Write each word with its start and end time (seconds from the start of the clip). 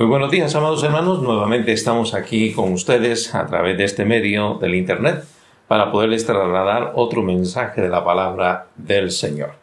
Muy 0.00 0.08
buenos 0.08 0.30
días, 0.30 0.54
amados 0.54 0.82
hermanos. 0.82 1.20
Nuevamente 1.20 1.72
estamos 1.72 2.14
aquí 2.14 2.54
con 2.54 2.72
ustedes 2.72 3.34
a 3.34 3.46
través 3.46 3.76
de 3.76 3.84
este 3.84 4.06
medio 4.06 4.54
del 4.54 4.74
Internet 4.74 5.24
para 5.68 5.92
poderles 5.92 6.24
trasladar 6.24 6.92
otro 6.94 7.22
mensaje 7.22 7.82
de 7.82 7.90
la 7.90 8.02
palabra 8.02 8.68
del 8.76 9.10
Señor. 9.10 9.56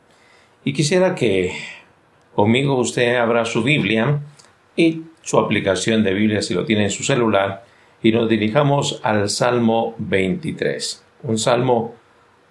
Y 0.64 0.74
quisiera 0.74 1.16
que 1.16 1.54
conmigo 2.36 2.76
usted 2.76 3.16
abra 3.16 3.46
su 3.46 3.64
Biblia 3.64 4.20
y 4.76 5.06
su 5.24 5.40
aplicación 5.40 6.04
de 6.04 6.14
Biblia 6.14 6.44
si 6.44 6.54
lo 6.54 6.66
tiene 6.66 6.84
en 6.84 6.92
su 6.92 7.04
celular 7.04 7.66
y 8.04 8.12
nos 8.12 8.30
dirijamos 8.30 9.00
al 9.02 9.32
Salmo 9.32 9.96
23. 9.98 11.04
Un 11.24 11.40
salmo 11.40 11.96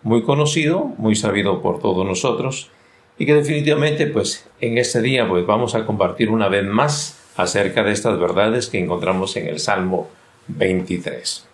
muy 0.02 0.24
conocido, 0.24 0.86
muy 0.98 1.14
sabido 1.14 1.62
por 1.62 1.78
todos 1.78 2.04
nosotros 2.04 2.68
y 3.16 3.26
que 3.26 3.34
definitivamente 3.34 4.08
pues 4.08 4.50
en 4.60 4.76
este 4.76 5.00
día 5.02 5.28
pues 5.28 5.46
vamos 5.46 5.76
a 5.76 5.86
compartir 5.86 6.30
una 6.30 6.48
vez 6.48 6.64
más 6.64 7.22
acerca 7.36 7.82
de 7.82 7.92
estas 7.92 8.18
verdades 8.18 8.68
que 8.68 8.78
encontramos 8.78 9.36
en 9.36 9.48
el 9.48 9.58
Salmo 9.58 10.08
23. 10.48 11.46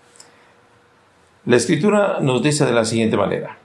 La 1.45 1.57
escritura 1.57 2.19
nos 2.21 2.43
dice 2.43 2.65
de 2.65 2.73
la 2.73 2.85
siguiente 2.85 3.17
manera, 3.17 3.59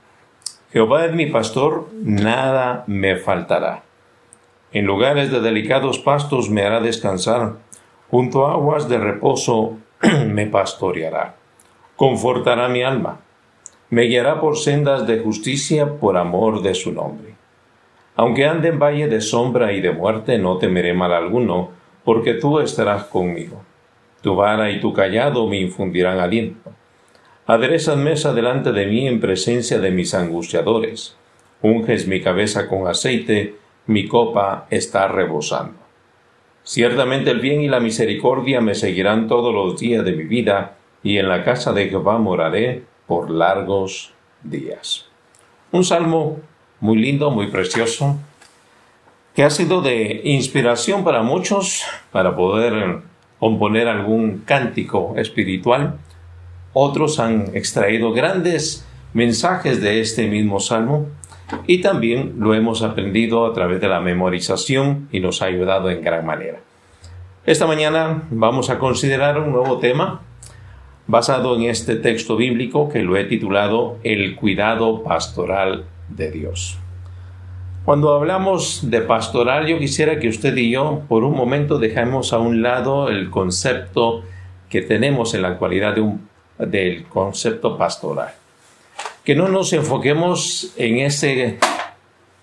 Jehová 0.72 1.06
es 1.06 1.14
mi 1.14 1.26
pastor, 1.26 1.88
nada 2.02 2.84
me 2.86 3.16
faltará. 3.16 3.84
En 4.72 4.84
lugares 4.84 5.30
de 5.30 5.40
delicados 5.40 5.98
pastos 5.98 6.50
me 6.50 6.62
hará 6.62 6.80
descansar, 6.80 7.54
junto 8.10 8.46
a 8.46 8.52
aguas 8.52 8.88
de 8.88 8.98
reposo 8.98 9.78
me 10.26 10.46
pastoreará. 10.46 11.36
Confortará 11.96 12.68
mi 12.68 12.82
alma, 12.82 13.20
me 13.90 14.02
guiará 14.02 14.40
por 14.40 14.58
sendas 14.58 15.06
de 15.06 15.20
justicia 15.20 15.98
por 15.98 16.18
amor 16.18 16.62
de 16.62 16.74
su 16.74 16.92
nombre. 16.92 17.34
Aunque 18.16 18.46
ande 18.46 18.68
en 18.68 18.78
valle 18.78 19.08
de 19.08 19.20
sombra 19.20 19.72
y 19.72 19.80
de 19.80 19.92
muerte, 19.92 20.38
no 20.38 20.58
temeré 20.58 20.92
mal 20.92 21.12
alguno, 21.12 21.70
porque 22.08 22.32
tú 22.32 22.58
estarás 22.58 23.04
conmigo. 23.04 23.62
Tu 24.22 24.34
vara 24.34 24.70
y 24.70 24.80
tu 24.80 24.94
callado 24.94 25.46
me 25.46 25.60
infundirán 25.60 26.20
aliento. 26.20 26.72
Aderezas 27.46 27.98
mesa 27.98 28.32
delante 28.32 28.72
de 28.72 28.86
mí 28.86 29.06
en 29.06 29.20
presencia 29.20 29.78
de 29.78 29.90
mis 29.90 30.14
angustiadores. 30.14 31.18
Unges 31.60 32.06
mi 32.06 32.22
cabeza 32.22 32.66
con 32.66 32.88
aceite, 32.88 33.56
mi 33.88 34.08
copa 34.08 34.66
está 34.70 35.06
rebosando. 35.08 35.76
Ciertamente 36.62 37.30
el 37.30 37.40
bien 37.40 37.60
y 37.60 37.68
la 37.68 37.78
misericordia 37.78 38.62
me 38.62 38.74
seguirán 38.74 39.28
todos 39.28 39.52
los 39.52 39.78
días 39.78 40.02
de 40.02 40.12
mi 40.12 40.24
vida, 40.24 40.78
y 41.02 41.18
en 41.18 41.28
la 41.28 41.44
casa 41.44 41.74
de 41.74 41.90
Jehová 41.90 42.16
moraré 42.16 42.84
por 43.06 43.28
largos 43.28 44.14
días. 44.42 45.04
Un 45.72 45.84
salmo 45.84 46.38
muy 46.80 46.96
lindo, 46.96 47.30
muy 47.30 47.48
precioso, 47.48 48.16
que 49.38 49.44
ha 49.44 49.50
sido 49.50 49.82
de 49.82 50.22
inspiración 50.24 51.04
para 51.04 51.22
muchos 51.22 51.84
para 52.10 52.34
poder 52.34 53.02
componer 53.38 53.86
algún 53.86 54.38
cántico 54.38 55.14
espiritual. 55.16 55.94
Otros 56.72 57.20
han 57.20 57.54
extraído 57.54 58.12
grandes 58.12 58.84
mensajes 59.12 59.80
de 59.80 60.00
este 60.00 60.26
mismo 60.26 60.58
salmo 60.58 61.06
y 61.68 61.80
también 61.80 62.34
lo 62.40 62.52
hemos 62.52 62.82
aprendido 62.82 63.46
a 63.46 63.52
través 63.52 63.80
de 63.80 63.86
la 63.86 64.00
memorización 64.00 65.08
y 65.12 65.20
nos 65.20 65.40
ha 65.40 65.44
ayudado 65.44 65.88
en 65.88 66.02
gran 66.02 66.26
manera. 66.26 66.58
Esta 67.46 67.68
mañana 67.68 68.24
vamos 68.32 68.70
a 68.70 68.80
considerar 68.80 69.38
un 69.38 69.52
nuevo 69.52 69.78
tema 69.78 70.20
basado 71.06 71.54
en 71.54 71.62
este 71.62 71.94
texto 71.94 72.34
bíblico 72.34 72.88
que 72.88 73.04
lo 73.04 73.16
he 73.16 73.22
titulado 73.22 73.98
El 74.02 74.34
cuidado 74.34 75.04
pastoral 75.04 75.84
de 76.08 76.32
Dios. 76.32 76.80
Cuando 77.88 78.12
hablamos 78.12 78.90
de 78.90 79.00
pastoral, 79.00 79.66
yo 79.66 79.78
quisiera 79.78 80.20
que 80.20 80.28
usted 80.28 80.54
y 80.58 80.72
yo 80.72 81.04
por 81.08 81.24
un 81.24 81.34
momento 81.34 81.78
dejemos 81.78 82.34
a 82.34 82.38
un 82.38 82.60
lado 82.60 83.08
el 83.08 83.30
concepto 83.30 84.24
que 84.68 84.82
tenemos 84.82 85.32
en 85.32 85.40
la 85.40 85.48
actualidad 85.48 85.96
del 86.58 87.04
concepto 87.06 87.78
pastoral. 87.78 88.34
Que 89.24 89.34
no 89.34 89.48
nos 89.48 89.72
enfoquemos 89.72 90.74
en 90.76 90.98
ese 90.98 91.60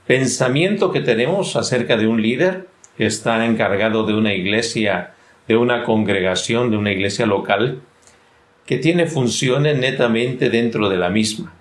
pensamiento 0.08 0.92
que 0.92 1.02
tenemos 1.02 1.56
acerca 1.56 1.96
de 1.96 2.08
un 2.08 2.24
líder 2.24 2.66
que 2.98 3.06
está 3.06 3.46
encargado 3.46 4.04
de 4.04 4.16
una 4.16 4.34
iglesia, 4.34 5.14
de 5.48 5.58
una 5.58 5.84
congregación, 5.84 6.72
de 6.72 6.78
una 6.78 6.92
iglesia 6.92 7.28
local, 7.28 7.82
que 8.66 8.80
tiene 8.80 9.06
funciones 9.06 9.78
netamente 9.78 10.50
dentro 10.50 10.90
de 10.90 10.98
la 10.98 11.10
misma. 11.10 11.54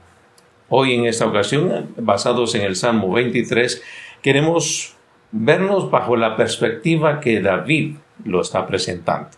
Hoy 0.70 0.94
en 0.94 1.04
esta 1.04 1.26
ocasión, 1.26 1.94
basados 1.98 2.54
en 2.54 2.62
el 2.62 2.74
Salmo 2.74 3.12
23, 3.12 3.82
queremos 4.22 4.96
vernos 5.30 5.90
bajo 5.90 6.16
la 6.16 6.36
perspectiva 6.36 7.20
que 7.20 7.42
David 7.42 7.96
lo 8.24 8.40
está 8.40 8.66
presentando. 8.66 9.28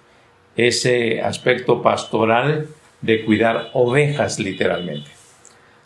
Ese 0.56 1.20
aspecto 1.20 1.82
pastoral 1.82 2.68
de 3.00 3.24
cuidar 3.24 3.70
ovejas 3.72 4.38
literalmente. 4.38 5.10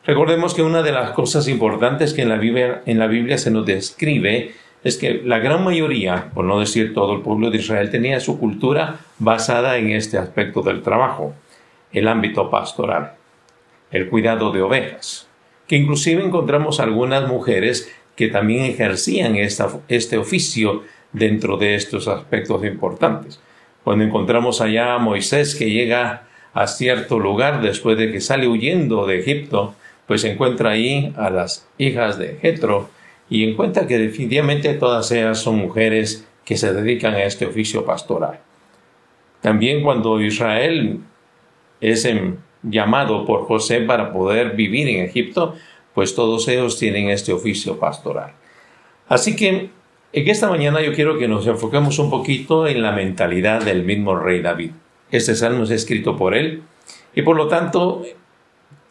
Recordemos 0.04 0.52
que 0.52 0.62
una 0.62 0.82
de 0.82 0.92
las 0.92 1.12
cosas 1.12 1.48
importantes 1.48 2.12
que 2.12 2.22
en 2.22 2.28
la 2.28 2.36
Biblia, 3.06 3.38
se 3.38 3.50
nos 3.50 3.64
describe 3.64 4.52
es 4.84 4.98
que 4.98 5.22
la 5.24 5.38
gran 5.38 5.64
mayoría, 5.64 6.30
por 6.34 6.44
no 6.44 6.60
decir 6.60 6.92
todo 6.92 7.14
el 7.14 7.22
pueblo 7.22 7.50
de 7.50 7.58
Israel, 7.58 7.90
tenía 7.90 8.20
su 8.20 8.38
cultura 8.38 9.00
basada 9.18 9.78
en 9.78 9.90
este 9.90 10.18
aspecto 10.18 10.60
del 10.60 10.82
trabajo, 10.82 11.34
el 11.92 12.08
ámbito 12.08 12.50
pastoral, 12.50 13.14
el 13.90 14.08
cuidado 14.10 14.52
de 14.52 14.60
ovejas 14.60 15.29
que 15.70 15.76
inclusive 15.76 16.24
encontramos 16.24 16.80
algunas 16.80 17.28
mujeres 17.28 17.94
que 18.16 18.26
también 18.26 18.64
ejercían 18.64 19.36
este 19.36 20.18
oficio 20.18 20.82
dentro 21.12 21.58
de 21.58 21.76
estos 21.76 22.08
aspectos 22.08 22.64
importantes. 22.64 23.38
Cuando 23.84 24.02
encontramos 24.04 24.60
allá 24.60 24.94
a 24.94 24.98
Moisés 24.98 25.54
que 25.54 25.70
llega 25.70 26.26
a 26.54 26.66
cierto 26.66 27.20
lugar 27.20 27.62
después 27.62 27.96
de 27.96 28.10
que 28.10 28.20
sale 28.20 28.48
huyendo 28.48 29.06
de 29.06 29.20
Egipto, 29.20 29.76
pues 30.08 30.24
encuentra 30.24 30.70
ahí 30.70 31.14
a 31.16 31.30
las 31.30 31.68
hijas 31.78 32.18
de 32.18 32.36
Jetro 32.42 32.90
y 33.28 33.48
encuentra 33.48 33.86
que 33.86 33.98
definitivamente 33.98 34.74
todas 34.74 35.12
ellas 35.12 35.38
son 35.38 35.56
mujeres 35.56 36.26
que 36.44 36.56
se 36.56 36.74
dedican 36.74 37.14
a 37.14 37.22
este 37.22 37.46
oficio 37.46 37.84
pastoral. 37.84 38.40
También 39.40 39.84
cuando 39.84 40.20
Israel 40.20 40.98
es 41.80 42.04
en 42.06 42.38
llamado 42.62 43.24
por 43.24 43.46
José 43.46 43.80
para 43.80 44.12
poder 44.12 44.52
vivir 44.56 44.88
en 44.88 45.04
Egipto, 45.04 45.54
pues 45.94 46.14
todos 46.14 46.46
ellos 46.48 46.78
tienen 46.78 47.08
este 47.10 47.32
oficio 47.32 47.78
pastoral. 47.78 48.32
Así 49.08 49.34
que 49.34 49.70
en 50.12 50.28
esta 50.28 50.48
mañana 50.48 50.80
yo 50.80 50.92
quiero 50.92 51.18
que 51.18 51.28
nos 51.28 51.46
enfoquemos 51.46 51.98
un 51.98 52.10
poquito 52.10 52.66
en 52.66 52.82
la 52.82 52.92
mentalidad 52.92 53.62
del 53.62 53.84
mismo 53.84 54.16
rey 54.16 54.40
David. 54.40 54.72
Este 55.10 55.34
salmo 55.34 55.64
es 55.64 55.70
escrito 55.70 56.16
por 56.16 56.34
él 56.34 56.62
y 57.14 57.22
por 57.22 57.36
lo 57.36 57.48
tanto 57.48 58.04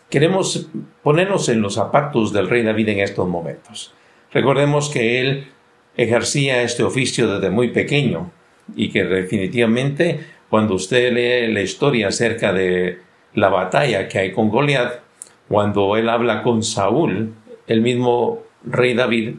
queremos 0.09 0.68
ponernos 1.03 1.47
en 1.50 1.62
los 1.62 1.75
zapatos 1.75 2.34
del 2.34 2.50
rey 2.50 2.63
David 2.63 2.90
en 2.90 3.00
estos 3.00 3.28
momentos. 3.28 3.94
Recordemos 4.31 4.90
que 4.90 5.22
él 5.22 5.47
ejercía 5.96 6.62
este 6.62 6.84
oficio 6.84 7.34
desde 7.34 7.50
muy 7.50 7.69
pequeño 7.69 8.31
y 8.75 8.90
que 8.90 9.03
definitivamente 9.03 10.19
cuando 10.50 10.75
usted 10.75 11.12
lee 11.13 11.53
la 11.53 11.62
historia 11.62 12.08
acerca 12.08 12.53
de 12.53 13.00
la 13.34 13.50
batalla 13.50 14.07
que 14.07 14.19
hay 14.19 14.31
con 14.31 14.50
Goliat, 14.50 15.00
cuando 15.47 15.95
él 15.97 16.09
habla 16.09 16.44
con 16.44 16.63
Saúl, 16.63 17.34
el 17.67 17.81
mismo 17.81 18.40
rey 18.63 18.94
David 18.94 19.35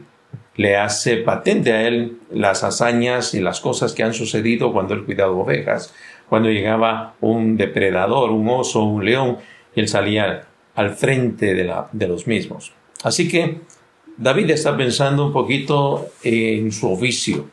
le 0.55 0.77
hace 0.77 1.17
patente 1.17 1.71
a 1.71 1.87
él 1.87 2.19
las 2.31 2.63
hazañas 2.63 3.33
y 3.33 3.39
las 3.39 3.61
cosas 3.61 3.93
que 3.93 4.03
han 4.03 4.13
sucedido 4.13 4.73
cuando 4.73 4.93
él 4.93 5.05
cuidaba 5.05 5.31
ovejas, 5.31 5.93
cuando 6.27 6.49
llegaba 6.49 7.15
un 7.21 7.57
depredador, 7.57 8.31
un 8.31 8.47
oso, 8.49 8.83
un 8.83 9.03
león, 9.03 9.37
y 9.75 9.79
él 9.79 9.87
salía 9.87 10.43
al 10.75 10.91
frente 10.91 11.53
de, 11.53 11.73
de 11.91 12.07
los 12.07 12.27
mismos. 12.27 12.73
Así 13.03 13.27
que 13.27 13.61
David 14.17 14.51
está 14.51 14.75
pensando 14.75 15.25
un 15.25 15.33
poquito 15.33 16.09
en 16.23 16.71
su 16.71 16.91
oficio, 16.91 17.49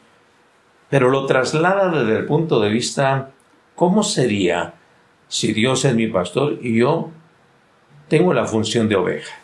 pero 0.91 1.09
lo 1.09 1.27
traslada 1.27 1.91
desde 1.91 2.19
el 2.19 2.27
punto 2.27 2.61
de 2.61 2.71
vista, 2.71 3.31
¿cómo 3.75 4.03
sería 4.03 4.75
si 5.29 5.53
Dios 5.53 5.85
es 5.85 5.95
mi 5.95 6.07
pastor 6.09 6.59
y 6.63 6.79
yo 6.79 7.11
tengo 8.09 8.33
la 8.33 8.47
función 8.47 8.89
de 8.89 8.97
oveja. 8.97 9.39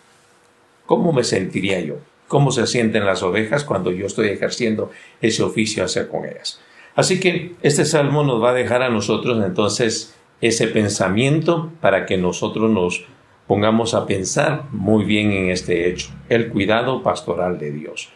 ¿Cómo 0.87 1.13
me 1.13 1.25
sentiría 1.25 1.81
yo? 1.81 1.97
¿Cómo 2.29 2.51
se 2.51 2.67
sienten 2.67 3.07
las 3.07 3.23
ovejas 3.23 3.65
cuando 3.65 3.91
yo 3.91 4.07
estoy 4.07 4.29
ejerciendo 4.29 4.91
ese 5.21 5.43
oficio 5.43 5.85
hacia 5.85 6.09
con 6.09 6.25
ellas? 6.25 6.61
Así 6.95 7.21
que 7.21 7.55
este 7.63 7.85
salmo 7.85 8.25
nos 8.25 8.43
va 8.43 8.51
a 8.51 8.55
dejar 8.55 8.83
a 8.83 8.89
nosotros 8.89 9.45
entonces 9.45 10.15
ese 10.41 10.69
pensamiento 10.69 11.71
para 11.81 12.07
que 12.07 12.17
nosotros 12.17 12.71
nos 12.71 13.05
pongamos 13.47 13.95
a 13.95 14.07
pensar 14.07 14.65
muy 14.71 15.05
bien 15.05 15.33
en 15.33 15.51
este 15.51 15.89
hecho, 15.89 16.09
el 16.29 16.49
cuidado 16.49 17.03
pastoral 17.03 17.59
de 17.59 17.73
Dios. 17.73 18.09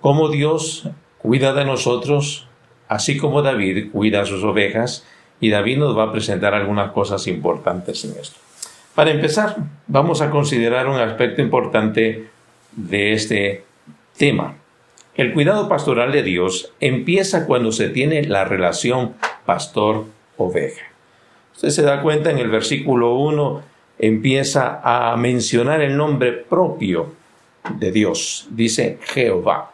Cómo 0.00 0.28
Dios 0.28 0.88
cuida 1.18 1.52
de 1.52 1.64
nosotros, 1.64 2.48
así 2.88 3.16
como 3.16 3.42
David 3.42 3.90
cuida 3.92 4.22
a 4.22 4.26
sus 4.26 4.42
ovejas, 4.44 5.04
y 5.40 5.50
David 5.50 5.78
nos 5.78 5.96
va 5.96 6.04
a 6.04 6.12
presentar 6.12 6.54
algunas 6.54 6.92
cosas 6.92 7.26
importantes 7.26 8.04
en 8.04 8.12
esto. 8.20 8.38
Para 8.94 9.10
empezar, 9.10 9.56
vamos 9.86 10.22
a 10.22 10.30
considerar 10.30 10.86
un 10.86 10.96
aspecto 10.96 11.42
importante 11.42 12.28
de 12.72 13.12
este 13.12 13.64
tema. 14.16 14.54
El 15.14 15.32
cuidado 15.32 15.68
pastoral 15.68 16.12
de 16.12 16.22
Dios 16.22 16.72
empieza 16.80 17.46
cuando 17.46 17.72
se 17.72 17.88
tiene 17.88 18.24
la 18.24 18.44
relación 18.44 19.14
pastor 19.44 20.04
oveja. 20.36 20.86
Usted 21.54 21.70
se 21.70 21.82
da 21.82 22.02
cuenta 22.02 22.30
en 22.30 22.38
el 22.38 22.48
versículo 22.48 23.14
1 23.14 23.76
empieza 23.98 24.80
a 24.82 25.16
mencionar 25.16 25.80
el 25.80 25.96
nombre 25.96 26.32
propio 26.32 27.14
de 27.78 27.92
Dios. 27.92 28.46
Dice 28.50 28.98
Jehová. 29.02 29.72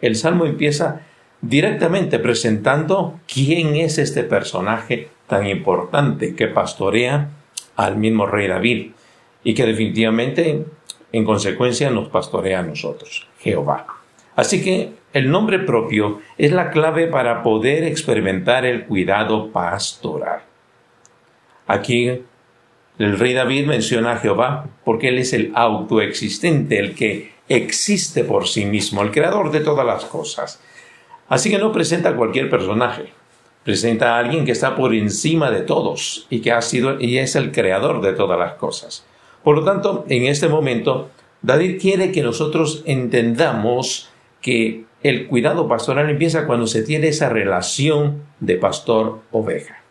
El 0.00 0.16
salmo 0.16 0.46
empieza 0.46 1.02
directamente 1.40 2.18
presentando 2.18 3.20
quién 3.32 3.76
es 3.76 3.98
este 3.98 4.24
personaje 4.24 5.08
tan 5.26 5.46
importante 5.46 6.34
que 6.34 6.48
pastorea 6.48 7.30
al 7.76 7.96
mismo 7.96 8.26
rey 8.26 8.48
David 8.48 8.90
y 9.44 9.54
que 9.54 9.66
definitivamente 9.66 10.64
en 11.12 11.24
consecuencia 11.24 11.90
nos 11.90 12.08
pastorea 12.08 12.60
a 12.60 12.62
nosotros, 12.62 13.26
Jehová. 13.40 13.86
Así 14.36 14.62
que 14.62 14.92
el 15.12 15.30
nombre 15.30 15.58
propio 15.58 16.20
es 16.36 16.52
la 16.52 16.70
clave 16.70 17.06
para 17.06 17.42
poder 17.42 17.84
experimentar 17.84 18.64
el 18.64 18.84
cuidado 18.84 19.50
pastoral. 19.50 20.42
Aquí 21.66 22.22
el 22.98 23.18
rey 23.18 23.32
David 23.32 23.66
menciona 23.66 24.12
a 24.12 24.18
Jehová 24.18 24.66
porque 24.84 25.08
él 25.08 25.18
es 25.18 25.32
el 25.32 25.52
autoexistente, 25.54 26.78
el 26.78 26.94
que 26.94 27.32
existe 27.48 28.24
por 28.24 28.48
sí 28.48 28.64
mismo, 28.64 29.02
el 29.02 29.10
creador 29.10 29.50
de 29.50 29.60
todas 29.60 29.86
las 29.86 30.04
cosas. 30.04 30.60
Así 31.28 31.50
que 31.50 31.58
no 31.58 31.72
presenta 31.72 32.16
cualquier 32.16 32.48
personaje, 32.48 33.12
presenta 33.64 34.14
a 34.14 34.18
alguien 34.18 34.44
que 34.44 34.52
está 34.52 34.74
por 34.74 34.94
encima 34.94 35.50
de 35.50 35.60
todos 35.60 36.26
y 36.30 36.40
que 36.40 36.52
ha 36.52 36.62
sido 36.62 37.00
y 37.00 37.18
es 37.18 37.36
el 37.36 37.52
creador 37.52 38.00
de 38.00 38.14
todas 38.14 38.38
las 38.38 38.54
cosas. 38.54 39.04
Por 39.44 39.56
lo 39.56 39.64
tanto, 39.64 40.04
en 40.08 40.24
este 40.24 40.48
momento, 40.48 41.10
David 41.42 41.80
quiere 41.80 42.10
que 42.10 42.22
nosotros 42.22 42.82
entendamos 42.86 44.10
que 44.40 44.84
el 45.02 45.26
cuidado 45.26 45.68
pastoral 45.68 46.10
empieza 46.10 46.46
cuando 46.46 46.66
se 46.66 46.82
tiene 46.82 47.08
esa 47.08 47.28
relación 47.28 48.22
de 48.40 48.56
pastor-oveja. 48.56 49.82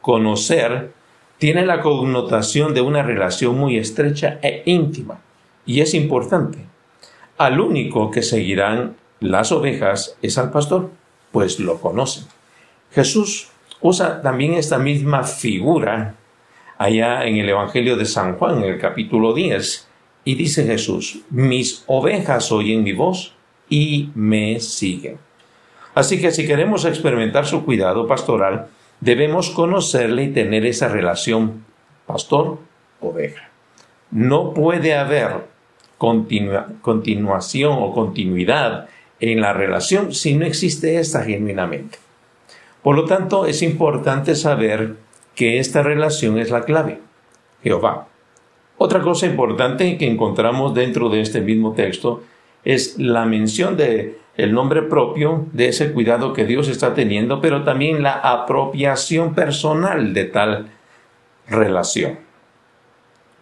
Conocer 0.00 0.90
tiene 1.38 1.64
la 1.64 1.80
connotación 1.80 2.74
de 2.74 2.80
una 2.80 3.02
relación 3.02 3.56
muy 3.56 3.76
estrecha 3.76 4.38
e 4.42 4.62
íntima, 4.66 5.20
y 5.64 5.80
es 5.80 5.94
importante. 5.94 6.58
Al 7.38 7.60
único 7.60 8.10
que 8.10 8.22
seguirán 8.22 8.96
las 9.20 9.52
ovejas 9.52 10.16
es 10.22 10.38
al 10.38 10.50
pastor, 10.50 10.90
pues 11.30 11.60
lo 11.60 11.80
conocen. 11.80 12.24
Jesús 12.92 13.48
usa 13.80 14.20
también 14.22 14.54
esta 14.54 14.78
misma 14.78 15.22
figura 15.24 16.14
allá 16.78 17.24
en 17.24 17.36
el 17.36 17.48
Evangelio 17.48 17.96
de 17.96 18.06
San 18.06 18.36
Juan, 18.36 18.64
en 18.64 18.70
el 18.70 18.80
capítulo 18.80 19.34
10, 19.34 19.86
y 20.24 20.34
dice 20.34 20.64
Jesús, 20.64 21.20
mis 21.30 21.84
ovejas 21.86 22.50
oyen 22.52 22.82
mi 22.82 22.92
voz 22.92 23.34
y 23.68 24.10
me 24.14 24.60
siguen. 24.60 25.18
Así 25.94 26.20
que 26.20 26.30
si 26.30 26.46
queremos 26.46 26.84
experimentar 26.84 27.46
su 27.46 27.64
cuidado 27.64 28.06
pastoral, 28.06 28.68
debemos 29.00 29.50
conocerle 29.50 30.24
y 30.24 30.32
tener 30.32 30.66
esa 30.66 30.88
relación 30.88 31.64
pastor-oveja. 32.06 33.50
No 34.10 34.54
puede 34.54 34.94
haber 34.94 35.48
continuación 35.98 37.78
o 37.78 37.92
continuidad 37.92 38.88
en 39.20 39.40
la 39.40 39.52
relación 39.52 40.14
si 40.14 40.34
no 40.34 40.44
existe 40.44 40.98
esta 40.98 41.22
genuinamente. 41.22 41.98
Por 42.82 42.96
lo 42.96 43.04
tanto, 43.04 43.46
es 43.46 43.62
importante 43.62 44.34
saber 44.34 44.96
que 45.34 45.58
esta 45.58 45.82
relación 45.82 46.38
es 46.38 46.50
la 46.50 46.64
clave. 46.64 47.00
Jehová. 47.62 48.08
Otra 48.78 49.02
cosa 49.02 49.26
importante 49.26 49.98
que 49.98 50.06
encontramos 50.06 50.74
dentro 50.74 51.10
de 51.10 51.20
este 51.20 51.42
mismo 51.42 51.74
texto 51.74 52.22
es 52.64 52.98
la 52.98 53.26
mención 53.26 53.76
de 53.76 54.18
el 54.36 54.54
nombre 54.54 54.82
propio 54.82 55.46
de 55.52 55.68
ese 55.68 55.92
cuidado 55.92 56.32
que 56.32 56.46
Dios 56.46 56.68
está 56.68 56.94
teniendo, 56.94 57.42
pero 57.42 57.62
también 57.62 58.02
la 58.02 58.12
apropiación 58.12 59.34
personal 59.34 60.14
de 60.14 60.24
tal 60.24 60.70
relación. 61.46 62.18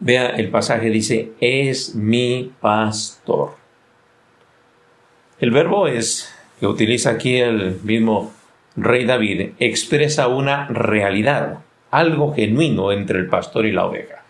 Vea, 0.01 0.31
el 0.31 0.51
pasaje 0.51 0.91
dice, 0.91 1.33
es 1.41 1.95
mi 1.95 2.53
pastor. 2.61 3.58
El 5.41 5.53
verbo 5.53 5.87
es, 5.87 6.35
que 6.59 6.67
utiliza 6.67 7.11
aquí 7.11 7.37
el 7.37 7.79
mismo 7.85 8.33
rey 8.75 9.05
David, 9.05 9.51
expresa 9.61 10.27
una 10.27 10.67
realidad, 10.67 11.61
algo 11.93 12.35
genuino 12.35 12.91
entre 12.91 13.21
el 13.21 13.29
pastor 13.29 13.65
y 13.65 13.71
la 13.71 13.87
oveja. 13.87 14.25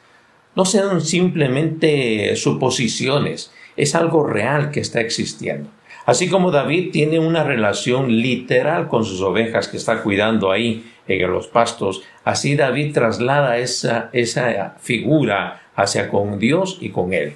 No 0.54 0.66
sean 0.66 1.00
simplemente 1.00 2.36
suposiciones, 2.36 3.50
es 3.78 3.94
algo 3.94 4.26
real 4.26 4.70
que 4.70 4.80
está 4.80 5.00
existiendo. 5.00 5.70
Así 6.04 6.28
como 6.28 6.50
David 6.50 6.90
tiene 6.90 7.18
una 7.18 7.42
relación 7.42 8.20
literal 8.20 8.88
con 8.88 9.06
sus 9.06 9.22
ovejas 9.22 9.68
que 9.68 9.78
está 9.78 10.02
cuidando 10.02 10.50
ahí 10.50 10.92
en 11.06 11.30
los 11.32 11.46
pastos, 11.46 12.02
así 12.24 12.54
David 12.54 12.92
traslada 12.92 13.56
esa, 13.56 14.10
esa 14.12 14.76
figura 14.78 15.62
hacia 15.74 16.10
con 16.10 16.38
Dios 16.38 16.76
y 16.82 16.90
con 16.90 17.14
él. 17.14 17.34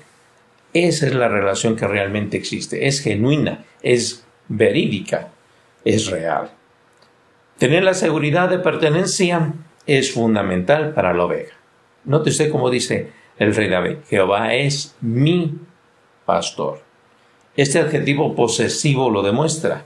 Esa 0.75 1.07
es 1.07 1.15
la 1.15 1.29
relación 1.29 1.77
que 1.77 1.87
realmente 1.87 2.37
existe, 2.37 2.87
es 2.87 3.01
genuina, 3.01 3.65
es 3.83 4.25
verídica, 4.49 5.29
es 5.85 6.11
real. 6.11 6.51
Tener 7.59 7.85
la 7.85 7.95
seguridad 7.95 8.49
de 8.49 8.59
pertenencia 8.59 9.53
es 9.87 10.13
fundamental 10.13 10.95
para 10.95 11.13
la 11.13 11.25
oveja. 11.25 11.55
Note 12.05 12.31
usted 12.31 12.51
cómo 12.51 12.71
dice 12.71 13.11
el 13.39 13.55
rey 13.55 13.69
David, 13.69 13.99
Jehová 14.09 14.55
es 14.55 14.97
mi 15.01 15.55
pastor. 16.25 16.81
Este 17.57 17.79
adjetivo 17.79 18.35
posesivo 18.35 19.11
lo 19.11 19.23
demuestra. 19.23 19.85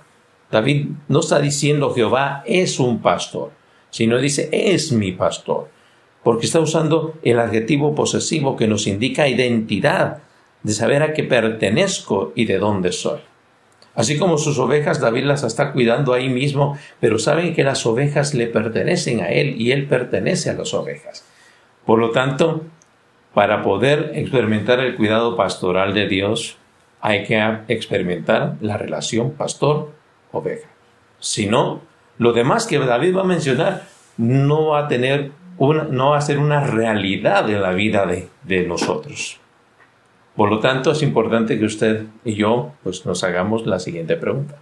David 0.51 0.87
no 1.09 1.21
está 1.21 1.41
diciendo 1.41 1.93
Jehová 1.93 2.45
es 2.47 2.79
un 2.79 3.01
pastor, 3.01 3.51
sino 3.91 4.19
dice 4.19 4.49
es 4.53 4.93
mi 4.93 5.13
pastor, 5.13 5.69
porque 6.23 6.47
está 6.47 6.61
usando 6.61 7.15
el 7.23 7.39
adjetivo 7.41 7.95
posesivo 7.95 8.57
que 8.57 8.69
nos 8.69 8.87
indica 8.87 9.29
identidad, 9.29 10.23
de 10.63 10.73
saber 10.73 11.03
a 11.03 11.13
qué 11.13 11.25
pertenezco 11.25 12.33
y 12.35 12.45
de 12.47 12.59
dónde 12.59 12.93
soy. 12.93 13.21
Así 13.95 14.19
como 14.19 14.37
sus 14.37 14.59
ovejas, 14.59 15.01
David 15.01 15.25
las 15.25 15.43
está 15.43 15.73
cuidando 15.73 16.13
ahí 16.13 16.29
mismo, 16.29 16.79
pero 17.01 17.19
saben 17.19 17.55
que 17.55 17.65
las 17.65 17.87
ovejas 17.87 18.35
le 18.35 18.47
pertenecen 18.47 19.21
a 19.23 19.29
él 19.29 19.61
y 19.61 19.73
él 19.73 19.87
pertenece 19.87 20.51
a 20.51 20.55
las 20.55 20.75
ovejas. 20.75 21.25
Por 21.87 21.99
lo 21.99 22.11
tanto, 22.11 22.65
para 23.33 23.63
poder 23.63 24.13
experimentar 24.15 24.81
el 24.81 24.97
cuidado 24.97 25.35
pastoral 25.35 25.95
de 25.95 26.09
Dios, 26.09 26.59
hay 27.01 27.25
que 27.25 27.43
experimentar 27.69 28.57
la 28.61 28.77
relación 28.77 29.33
pastor-oveja. 29.33 30.69
Si 31.19 31.47
no, 31.47 31.81
lo 32.19 32.33
demás 32.33 32.67
que 32.67 32.79
David 32.79 33.17
va 33.17 33.23
a 33.23 33.25
mencionar 33.25 33.85
no 34.19 34.69
va 34.69 34.81
a 34.81 34.89
tener 34.89 35.33
una, 35.57 35.85
no 35.85 36.11
va 36.11 36.19
a 36.19 36.23
ser 36.23 36.39
una 36.39 36.61
realidad 36.61 37.49
en 37.49 37.63
la 37.63 37.73
vida 37.73 38.05
de, 38.05 38.29
de 38.43 38.67
nosotros. 38.67 39.41
Por 40.37 40.51
lo 40.51 40.61
tanto, 40.61 40.93
es 40.93 41.03
importante 41.03 41.59
que 41.59 41.65
usted 41.65 42.05
y 42.25 42.35
yo 42.35 42.75
pues, 42.83 43.07
nos 43.07 43.25
hagamos 43.25 43.67
la 43.67 43.81
siguiente 43.81 44.17
pregunta. 44.17 44.57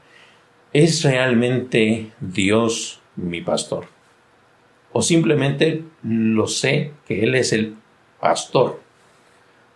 ¿Es 0.73 1.03
realmente 1.03 2.11
Dios 2.21 3.01
mi 3.17 3.41
pastor? 3.41 3.87
¿O 4.93 5.03
simplemente 5.03 5.83
lo 6.05 6.47
sé 6.47 6.93
que 7.07 7.25
Él 7.25 7.35
es 7.35 7.53
el 7.53 7.75
pastor? 8.21 8.81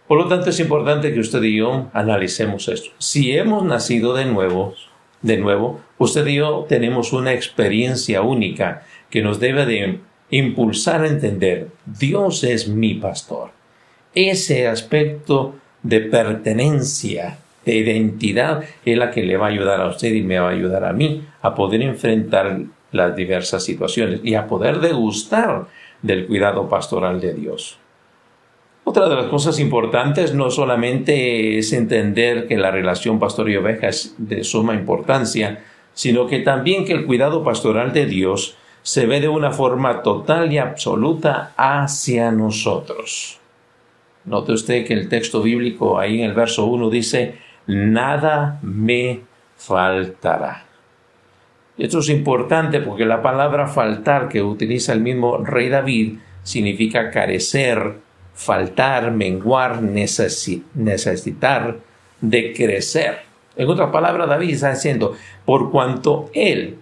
Por 0.06 0.18
lo 0.18 0.28
tanto, 0.28 0.50
es 0.50 0.60
importante 0.60 1.12
que 1.12 1.20
usted 1.20 1.42
y 1.42 1.56
yo 1.56 1.90
analicemos 1.92 2.68
esto. 2.68 2.90
Si 2.98 3.36
hemos 3.36 3.64
nacido 3.64 4.14
de 4.14 4.24
nuevo, 4.24 4.74
de 5.22 5.36
nuevo, 5.36 5.80
usted 5.98 6.26
y 6.28 6.36
yo 6.36 6.64
tenemos 6.68 7.12
una 7.12 7.32
experiencia 7.32 8.22
única 8.22 8.86
que 9.10 9.20
nos 9.20 9.40
debe 9.40 9.66
de 9.66 10.00
impulsar 10.30 11.02
a 11.02 11.08
entender, 11.08 11.68
Dios 11.84 12.44
es 12.44 12.68
mi 12.68 12.94
pastor. 12.94 13.50
Ese 14.14 14.68
aspecto 14.68 15.56
de 15.88 16.00
pertenencia, 16.02 17.38
de 17.64 17.76
identidad, 17.76 18.62
es 18.84 18.98
la 18.98 19.10
que 19.10 19.22
le 19.22 19.38
va 19.38 19.46
a 19.46 19.50
ayudar 19.50 19.80
a 19.80 19.88
usted 19.88 20.12
y 20.12 20.22
me 20.22 20.38
va 20.38 20.48
a 20.48 20.52
ayudar 20.52 20.84
a 20.84 20.92
mí 20.92 21.24
a 21.40 21.54
poder 21.54 21.80
enfrentar 21.80 22.60
las 22.92 23.16
diversas 23.16 23.64
situaciones 23.64 24.20
y 24.22 24.34
a 24.34 24.46
poder 24.46 24.80
degustar 24.80 25.66
del 26.02 26.26
cuidado 26.26 26.68
pastoral 26.68 27.22
de 27.22 27.32
Dios. 27.32 27.78
Otra 28.84 29.08
de 29.08 29.16
las 29.16 29.26
cosas 29.26 29.58
importantes 29.58 30.34
no 30.34 30.50
solamente 30.50 31.58
es 31.58 31.72
entender 31.72 32.46
que 32.46 32.58
la 32.58 32.70
relación 32.70 33.18
pastor 33.18 33.48
y 33.48 33.56
oveja 33.56 33.88
es 33.88 34.14
de 34.18 34.44
suma 34.44 34.74
importancia, 34.74 35.64
sino 35.94 36.26
que 36.26 36.40
también 36.40 36.84
que 36.84 36.92
el 36.92 37.06
cuidado 37.06 37.42
pastoral 37.42 37.94
de 37.94 38.04
Dios 38.04 38.56
se 38.82 39.06
ve 39.06 39.20
de 39.20 39.28
una 39.28 39.52
forma 39.52 40.02
total 40.02 40.52
y 40.52 40.58
absoluta 40.58 41.52
hacia 41.56 42.30
nosotros. 42.30 43.37
Note 44.28 44.52
usted 44.52 44.86
que 44.86 44.94
el 44.94 45.08
texto 45.08 45.42
bíblico 45.42 45.98
ahí 45.98 46.20
en 46.20 46.30
el 46.30 46.34
verso 46.34 46.66
1 46.66 46.90
dice, 46.90 47.38
nada 47.66 48.58
me 48.62 49.20
faltará. 49.56 50.64
Esto 51.76 52.00
es 52.00 52.08
importante 52.08 52.80
porque 52.80 53.06
la 53.06 53.22
palabra 53.22 53.68
faltar 53.68 54.28
que 54.28 54.42
utiliza 54.42 54.92
el 54.92 55.00
mismo 55.00 55.38
rey 55.38 55.68
David 55.68 56.18
significa 56.42 57.10
carecer, 57.10 57.94
faltar, 58.34 59.12
menguar, 59.12 59.80
necesitar, 59.82 61.76
de 62.20 62.52
crecer. 62.52 63.20
En 63.56 63.68
otras 63.68 63.90
palabras, 63.90 64.28
David 64.28 64.50
está 64.50 64.70
diciendo, 64.70 65.14
por 65.44 65.70
cuanto 65.70 66.30
él 66.34 66.78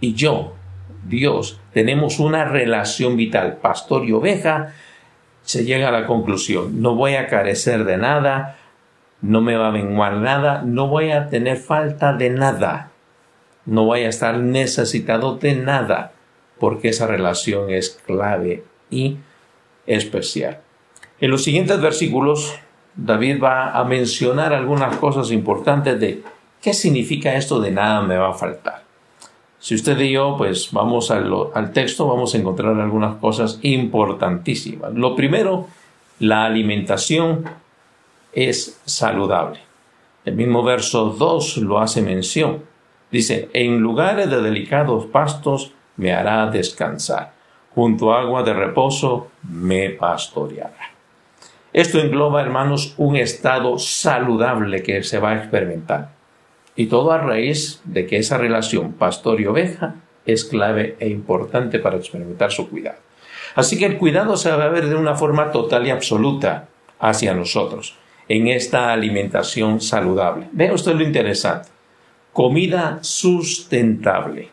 y 0.00 0.14
yo 0.14 0.54
Dios 1.04 1.60
tenemos 1.72 2.18
una 2.18 2.44
relación 2.44 3.16
vital, 3.16 3.56
pastor 3.56 4.04
y 4.04 4.12
oveja, 4.12 4.74
se 5.42 5.64
llega 5.64 5.88
a 5.88 5.92
la 5.92 6.06
conclusión, 6.06 6.80
no 6.80 6.94
voy 6.94 7.14
a 7.14 7.26
carecer 7.26 7.84
de 7.84 7.96
nada, 7.96 8.58
no 9.20 9.40
me 9.40 9.56
va 9.56 9.68
a 9.68 9.72
menguar 9.72 10.16
nada, 10.16 10.62
no 10.64 10.88
voy 10.88 11.10
a 11.10 11.28
tener 11.28 11.56
falta 11.56 12.12
de 12.12 12.30
nada, 12.30 12.90
no 13.66 13.84
voy 13.84 14.00
a 14.00 14.08
estar 14.08 14.38
necesitado 14.38 15.36
de 15.36 15.54
nada, 15.54 16.12
porque 16.58 16.88
esa 16.88 17.06
relación 17.06 17.70
es 17.70 17.90
clave 18.06 18.64
y 18.90 19.18
especial. 19.86 20.60
En 21.20 21.30
los 21.30 21.44
siguientes 21.44 21.80
versículos, 21.80 22.54
David 22.94 23.42
va 23.42 23.70
a 23.70 23.84
mencionar 23.84 24.52
algunas 24.52 24.96
cosas 24.96 25.30
importantes 25.30 25.98
de 25.98 26.22
qué 26.60 26.74
significa 26.74 27.34
esto 27.34 27.60
de 27.60 27.70
nada 27.70 28.02
me 28.02 28.16
va 28.16 28.30
a 28.30 28.34
faltar. 28.34 28.81
Si 29.62 29.76
usted 29.76 29.96
y 30.00 30.10
yo, 30.10 30.34
pues 30.36 30.72
vamos 30.72 31.12
al, 31.12 31.32
al 31.54 31.70
texto, 31.70 32.08
vamos 32.08 32.34
a 32.34 32.38
encontrar 32.38 32.80
algunas 32.80 33.14
cosas 33.18 33.60
importantísimas. 33.62 34.92
Lo 34.92 35.14
primero, 35.14 35.68
la 36.18 36.44
alimentación 36.44 37.44
es 38.32 38.80
saludable. 38.84 39.60
El 40.24 40.34
mismo 40.34 40.64
verso 40.64 41.10
2 41.10 41.58
lo 41.58 41.78
hace 41.78 42.02
mención. 42.02 42.64
Dice, 43.12 43.50
en 43.52 43.78
lugares 43.78 44.28
de 44.28 44.42
delicados 44.42 45.06
pastos 45.06 45.70
me 45.96 46.12
hará 46.12 46.44
descansar, 46.50 47.32
junto 47.72 48.12
a 48.12 48.22
agua 48.22 48.42
de 48.42 48.54
reposo 48.54 49.28
me 49.48 49.90
pastoreará. 49.90 50.90
Esto 51.72 52.00
engloba, 52.00 52.42
hermanos, 52.42 52.94
un 52.96 53.14
estado 53.14 53.78
saludable 53.78 54.82
que 54.82 55.04
se 55.04 55.20
va 55.20 55.30
a 55.30 55.36
experimentar. 55.36 56.10
Y 56.76 56.86
todo 56.86 57.12
a 57.12 57.18
raíz 57.18 57.80
de 57.84 58.06
que 58.06 58.16
esa 58.16 58.38
relación 58.38 58.92
pastor 58.92 59.40
y 59.40 59.46
oveja 59.46 59.96
es 60.24 60.44
clave 60.44 60.96
e 61.00 61.08
importante 61.08 61.78
para 61.78 61.96
experimentar 61.96 62.50
su 62.52 62.70
cuidado. 62.70 62.98
Así 63.54 63.78
que 63.78 63.86
el 63.86 63.98
cuidado 63.98 64.36
se 64.36 64.50
va 64.50 64.64
a 64.64 64.68
ver 64.68 64.88
de 64.88 64.94
una 64.94 65.14
forma 65.14 65.50
total 65.50 65.86
y 65.86 65.90
absoluta 65.90 66.68
hacia 66.98 67.34
nosotros 67.34 67.96
en 68.28 68.48
esta 68.48 68.92
alimentación 68.92 69.80
saludable. 69.80 70.48
Vea 70.52 70.72
usted 70.72 70.94
lo 70.94 71.02
interesante. 71.02 71.68
Comida 72.32 72.98
sustentable. 73.02 74.50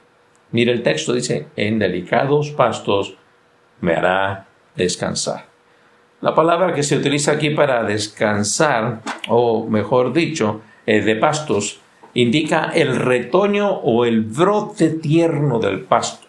Mire 0.52 0.72
el 0.72 0.84
texto 0.84 1.14
dice, 1.14 1.48
en 1.56 1.80
delicados 1.80 2.52
pastos 2.52 3.16
me 3.80 3.94
hará 3.94 4.48
descansar. 4.76 5.46
La 6.22 6.36
palabra 6.36 6.74
que 6.74 6.84
se 6.84 6.98
utiliza 6.98 7.32
aquí 7.32 7.52
para 7.52 7.84
descansar, 7.84 9.02
o 9.30 9.66
mejor 9.68 10.12
dicho, 10.12 10.62
eh, 10.86 11.02
de 11.02 11.16
pastos, 11.16 11.80
indica 12.14 12.72
el 12.74 12.96
retoño 12.96 13.70
o 13.70 14.06
el 14.06 14.22
brote 14.22 14.90
tierno 14.90 15.60
del 15.60 15.82
pasto. 15.82 16.28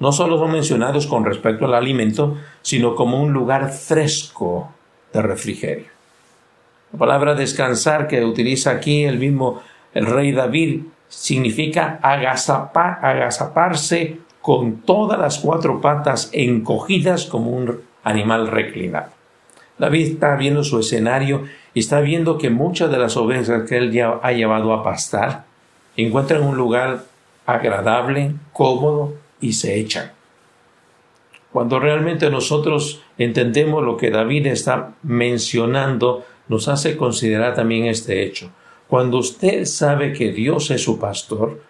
No 0.00 0.12
solo 0.12 0.38
son 0.38 0.52
mencionados 0.52 1.06
con 1.06 1.24
respecto 1.24 1.64
al 1.64 1.74
alimento, 1.74 2.36
sino 2.62 2.94
como 2.94 3.20
un 3.20 3.32
lugar 3.32 3.70
fresco 3.70 4.72
de 5.12 5.22
refrigerio. 5.22 5.86
La 6.92 6.98
palabra 6.98 7.34
descansar 7.34 8.06
que 8.06 8.24
utiliza 8.24 8.70
aquí 8.70 9.04
el 9.04 9.18
mismo 9.18 9.60
el 9.94 10.06
rey 10.06 10.32
David 10.32 10.82
significa 11.08 11.98
agazaparse 12.02 14.18
con 14.40 14.82
todas 14.82 15.18
las 15.18 15.38
cuatro 15.38 15.80
patas 15.80 16.30
encogidas 16.32 17.26
como 17.26 17.50
un 17.50 17.80
animal 18.04 18.46
reclinado. 18.48 19.10
David 19.78 20.12
está 20.12 20.36
viendo 20.36 20.62
su 20.64 20.78
escenario 20.78 21.44
y 21.78 21.80
está 21.80 22.00
viendo 22.00 22.38
que 22.38 22.50
muchas 22.50 22.90
de 22.90 22.98
las 22.98 23.16
ovejas 23.16 23.68
que 23.68 23.76
él 23.76 23.92
ya 23.92 24.18
ha 24.20 24.32
llevado 24.32 24.72
a 24.72 24.82
pastar 24.82 25.44
encuentran 25.96 26.42
un 26.42 26.56
lugar 26.56 27.04
agradable, 27.46 28.32
cómodo 28.52 29.14
y 29.40 29.52
se 29.52 29.78
echan. 29.78 30.10
Cuando 31.52 31.78
realmente 31.78 32.30
nosotros 32.30 33.00
entendemos 33.16 33.84
lo 33.84 33.96
que 33.96 34.10
David 34.10 34.48
está 34.48 34.94
mencionando, 35.04 36.24
nos 36.48 36.66
hace 36.66 36.96
considerar 36.96 37.54
también 37.54 37.86
este 37.86 38.24
hecho. 38.24 38.50
Cuando 38.88 39.18
usted 39.18 39.64
sabe 39.64 40.12
que 40.12 40.32
Dios 40.32 40.72
es 40.72 40.82
su 40.82 40.98
pastor, 40.98 41.60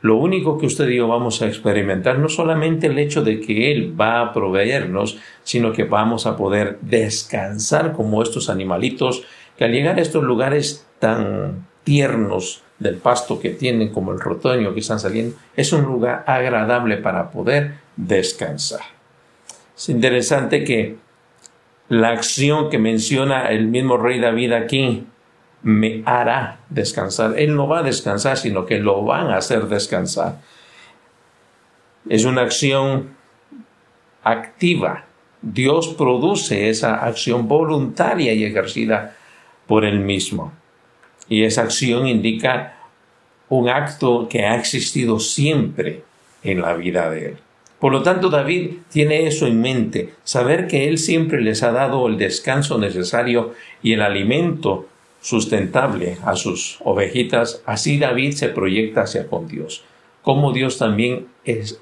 lo 0.00 0.16
único 0.16 0.56
que 0.56 0.66
usted 0.66 0.88
y 0.88 0.96
yo 0.96 1.08
vamos 1.08 1.42
a 1.42 1.46
experimentar 1.46 2.18
no 2.18 2.30
solamente 2.30 2.86
el 2.86 2.98
hecho 2.98 3.22
de 3.22 3.38
que 3.38 3.70
Él 3.70 4.00
va 4.00 4.22
a 4.22 4.32
proveernos, 4.32 5.18
sino 5.44 5.72
que 5.72 5.84
vamos 5.84 6.26
a 6.26 6.38
poder 6.38 6.78
descansar 6.80 7.92
como 7.92 8.22
estos 8.22 8.48
animalitos 8.48 9.24
que 9.56 9.64
al 9.64 9.72
llegar 9.72 9.98
a 9.98 10.02
estos 10.02 10.24
lugares 10.24 10.86
tan 10.98 11.66
tiernos 11.84 12.62
del 12.78 12.96
pasto 12.96 13.40
que 13.40 13.50
tienen 13.50 13.90
como 13.90 14.12
el 14.12 14.20
rotoño 14.20 14.74
que 14.74 14.80
están 14.80 14.98
saliendo, 14.98 15.36
es 15.56 15.72
un 15.72 15.82
lugar 15.82 16.24
agradable 16.26 16.96
para 16.96 17.30
poder 17.30 17.74
descansar. 17.96 18.80
Es 19.76 19.88
interesante 19.88 20.64
que 20.64 20.96
la 21.88 22.10
acción 22.10 22.70
que 22.70 22.78
menciona 22.78 23.50
el 23.50 23.68
mismo 23.68 23.96
rey 23.96 24.18
David 24.18 24.52
aquí 24.52 25.06
me 25.62 26.02
hará 26.06 26.60
descansar. 26.68 27.38
Él 27.38 27.54
no 27.54 27.68
va 27.68 27.80
a 27.80 27.82
descansar, 27.82 28.36
sino 28.36 28.66
que 28.66 28.78
lo 28.78 29.04
van 29.04 29.28
a 29.28 29.36
hacer 29.36 29.66
descansar. 29.68 30.40
Es 32.08 32.24
una 32.24 32.42
acción 32.42 33.10
activa. 34.24 35.04
Dios 35.40 35.88
produce 35.88 36.68
esa 36.68 37.04
acción 37.04 37.48
voluntaria 37.48 38.32
y 38.32 38.44
ejercida 38.44 39.16
por 39.72 39.86
Él 39.86 40.00
mismo. 40.00 40.52
Y 41.30 41.44
esa 41.44 41.62
acción 41.62 42.06
indica 42.06 42.76
un 43.48 43.70
acto 43.70 44.28
que 44.28 44.44
ha 44.44 44.54
existido 44.54 45.18
siempre 45.18 46.02
en 46.44 46.60
la 46.60 46.74
vida 46.74 47.08
de 47.08 47.28
Él. 47.28 47.36
Por 47.80 47.90
lo 47.90 48.02
tanto, 48.02 48.28
David 48.28 48.72
tiene 48.90 49.26
eso 49.26 49.46
en 49.46 49.62
mente, 49.62 50.12
saber 50.24 50.66
que 50.66 50.88
Él 50.88 50.98
siempre 50.98 51.40
les 51.40 51.62
ha 51.62 51.72
dado 51.72 52.06
el 52.06 52.18
descanso 52.18 52.76
necesario 52.76 53.54
y 53.82 53.94
el 53.94 54.02
alimento 54.02 54.88
sustentable 55.22 56.18
a 56.22 56.36
sus 56.36 56.76
ovejitas, 56.84 57.62
así 57.64 57.96
David 57.98 58.32
se 58.32 58.50
proyecta 58.50 59.04
hacia 59.04 59.26
con 59.26 59.48
Dios. 59.48 59.84
Como 60.20 60.52
Dios 60.52 60.76
también 60.76 61.28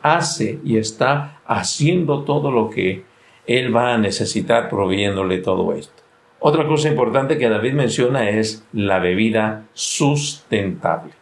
hace 0.03 0.61
y 0.65 0.77
está 0.77 1.41
haciendo 1.45 2.23
todo 2.23 2.53
lo 2.53 2.71
que 2.71 3.03
Él 3.49 3.75
va 3.75 3.95
a 3.95 3.99
necesitar 3.99 4.69
proveyéndole 4.69 5.39
todo 5.39 5.73
esto. 5.73 6.00
Otra 6.41 6.67
cosa 6.67 6.89
importante 6.89 7.37
que 7.37 7.51
David 7.51 7.75
menciona 7.75 8.31
es 8.31 8.65
la 8.73 8.99
bebida 8.99 9.65
sustentable. 9.75 11.13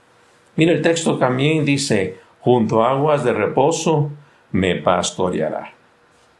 Mira, 0.55 0.73
el 0.73 0.81
texto 0.81 1.19
también 1.19 1.65
dice, 1.65 2.19
junto 2.41 2.85
a 2.85 2.91
aguas 2.91 3.25
de 3.25 3.33
reposo 3.33 4.11
me 4.53 4.77
pastoreará. 4.77 5.73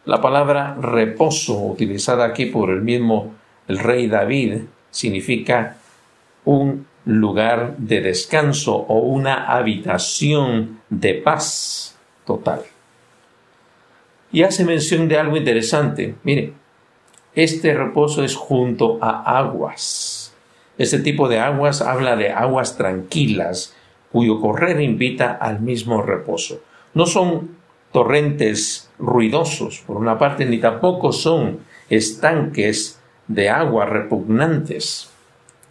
La 0.05 0.21
palabra 0.21 0.77
reposo 0.81 1.59
utilizada 1.59 2.25
aquí 2.25 2.47
por 2.47 2.71
el 2.71 2.83
mismo 2.83 3.35
el 3.67 3.79
rey 3.79 4.07
David 4.07 4.63
significa 4.91 5.77
un 6.45 6.87
lugar 7.05 7.77
de 7.77 8.01
descanso 8.01 8.75
o 8.77 8.99
una 9.01 9.45
habitación 9.45 10.81
de 10.89 11.15
paz 11.15 11.99
total. 12.25 12.63
Y 14.33 14.43
hace 14.43 14.65
mención 14.65 15.09
de 15.09 15.19
algo 15.19 15.37
interesante. 15.37 16.15
Mire, 16.23 16.53
este 17.35 17.75
reposo 17.75 18.25
es 18.25 18.35
junto 18.35 18.99
a 19.01 19.39
aguas. 19.39 20.35
Este 20.79 21.01
tipo 21.01 21.29
de 21.29 21.41
aguas 21.41 21.83
habla 21.83 22.17
de 22.17 22.31
aguas 22.31 22.77
tranquilas, 22.77 23.75
cuyo 24.13 24.41
correr 24.41 24.81
invita 24.81 25.33
al 25.33 25.61
mismo 25.61 26.03
reposo. 26.03 26.61
No 26.95 27.07
son 27.07 27.57
torrentes 27.93 28.91
ruidosos, 28.99 29.81
por 29.87 29.97
una 29.97 30.19
parte, 30.19 30.47
ni 30.47 30.59
tampoco 30.59 31.13
son 31.13 31.59
estanques 31.91 33.01
de 33.27 33.49
agua 33.51 33.87
repugnantes. 33.87 35.11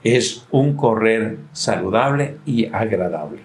Es 0.04 0.46
un 0.52 0.76
correr 0.76 1.38
saludable 1.54 2.38
y 2.46 2.66
agradable. 2.66 3.42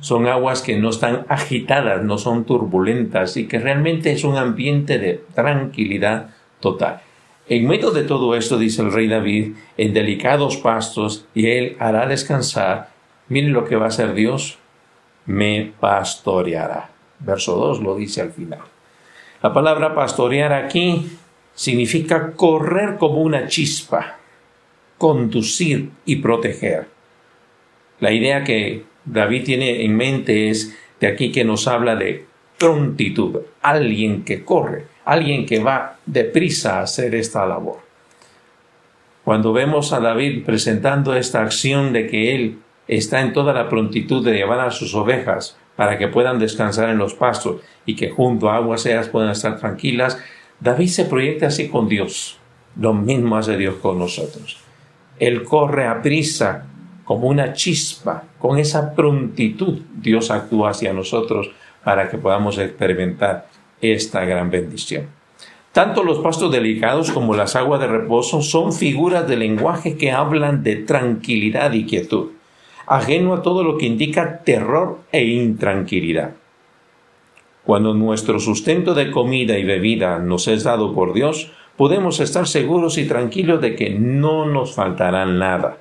Son 0.00 0.26
aguas 0.26 0.60
que 0.60 0.78
no 0.78 0.90
están 0.90 1.24
agitadas, 1.28 2.04
no 2.04 2.18
son 2.18 2.44
turbulentas 2.44 3.38
y 3.38 3.48
que 3.48 3.58
realmente 3.58 4.12
es 4.12 4.24
un 4.24 4.36
ambiente 4.36 4.98
de 4.98 5.24
tranquilidad 5.34 6.33
total. 6.64 7.02
En 7.46 7.68
medio 7.68 7.90
de 7.90 8.04
todo 8.04 8.34
esto, 8.34 8.56
dice 8.56 8.80
el 8.80 8.90
rey 8.90 9.06
David, 9.06 9.52
en 9.76 9.92
delicados 9.92 10.56
pastos, 10.56 11.26
y 11.34 11.48
él 11.48 11.76
hará 11.78 12.06
descansar. 12.06 12.88
Miren 13.28 13.52
lo 13.52 13.66
que 13.66 13.76
va 13.76 13.84
a 13.84 13.88
hacer 13.88 14.14
Dios, 14.14 14.56
me 15.26 15.72
pastoreará. 15.78 16.90
Verso 17.18 17.54
2 17.56 17.82
lo 17.82 17.96
dice 17.96 18.22
al 18.22 18.32
final. 18.32 18.60
La 19.42 19.52
palabra 19.52 19.94
pastorear 19.94 20.54
aquí 20.54 21.18
significa 21.54 22.32
correr 22.32 22.96
como 22.96 23.20
una 23.20 23.46
chispa, 23.46 24.16
conducir 24.96 25.90
y 26.06 26.16
proteger. 26.16 26.88
La 28.00 28.10
idea 28.10 28.42
que 28.42 28.84
David 29.04 29.44
tiene 29.44 29.84
en 29.84 29.94
mente 29.94 30.48
es 30.48 30.74
de 30.98 31.08
aquí 31.08 31.30
que 31.30 31.44
nos 31.44 31.68
habla 31.68 31.94
de 31.94 32.24
prontitud, 32.56 33.40
alguien 33.60 34.24
que 34.24 34.42
corre, 34.44 34.93
alguien 35.04 35.46
que 35.46 35.62
va 35.62 35.96
deprisa 36.06 36.78
a 36.78 36.82
hacer 36.82 37.14
esta 37.14 37.46
labor. 37.46 37.78
Cuando 39.24 39.52
vemos 39.52 39.92
a 39.92 40.00
David 40.00 40.44
presentando 40.44 41.14
esta 41.14 41.42
acción 41.42 41.92
de 41.92 42.06
que 42.06 42.34
él 42.34 42.58
está 42.88 43.20
en 43.22 43.32
toda 43.32 43.52
la 43.52 43.68
prontitud 43.68 44.24
de 44.24 44.34
llevar 44.34 44.60
a 44.60 44.70
sus 44.70 44.94
ovejas 44.94 45.56
para 45.76 45.98
que 45.98 46.08
puedan 46.08 46.38
descansar 46.38 46.90
en 46.90 46.98
los 46.98 47.14
pastos 47.14 47.62
y 47.86 47.96
que 47.96 48.10
junto 48.10 48.50
a 48.50 48.56
aguas 48.56 48.82
seas 48.82 49.08
puedan 49.08 49.30
estar 49.30 49.58
tranquilas, 49.58 50.18
David 50.60 50.88
se 50.88 51.04
proyecta 51.06 51.46
así 51.46 51.68
con 51.68 51.88
Dios. 51.88 52.38
Lo 52.78 52.92
mismo 52.92 53.36
hace 53.36 53.56
Dios 53.56 53.76
con 53.76 53.98
nosotros. 53.98 54.58
Él 55.18 55.42
corre 55.42 55.86
a 55.86 56.02
prisa 56.02 56.66
como 57.04 57.28
una 57.28 57.52
chispa, 57.52 58.24
con 58.38 58.58
esa 58.58 58.94
prontitud 58.94 59.80
Dios 59.94 60.30
actúa 60.30 60.70
hacia 60.70 60.92
nosotros 60.92 61.50
para 61.82 62.08
que 62.08 62.18
podamos 62.18 62.58
experimentar 62.58 63.46
esta 63.92 64.24
gran 64.24 64.50
bendición. 64.50 65.06
Tanto 65.72 66.04
los 66.04 66.20
pastos 66.20 66.52
delicados 66.52 67.10
como 67.10 67.34
las 67.34 67.56
aguas 67.56 67.80
de 67.80 67.88
reposo 67.88 68.42
son 68.42 68.72
figuras 68.72 69.26
de 69.26 69.36
lenguaje 69.36 69.96
que 69.96 70.12
hablan 70.12 70.62
de 70.62 70.76
tranquilidad 70.76 71.72
y 71.72 71.84
quietud, 71.84 72.28
ajeno 72.86 73.34
a 73.34 73.42
todo 73.42 73.64
lo 73.64 73.76
que 73.76 73.86
indica 73.86 74.44
terror 74.44 75.00
e 75.10 75.24
intranquilidad. 75.24 76.34
Cuando 77.64 77.94
nuestro 77.94 78.38
sustento 78.38 78.94
de 78.94 79.10
comida 79.10 79.58
y 79.58 79.64
bebida 79.64 80.18
nos 80.18 80.48
es 80.48 80.64
dado 80.64 80.94
por 80.94 81.12
Dios, 81.12 81.50
podemos 81.76 82.20
estar 82.20 82.46
seguros 82.46 82.98
y 82.98 83.06
tranquilos 83.06 83.60
de 83.60 83.74
que 83.74 83.90
no 83.90 84.46
nos 84.46 84.74
faltará 84.74 85.24
nada. 85.26 85.78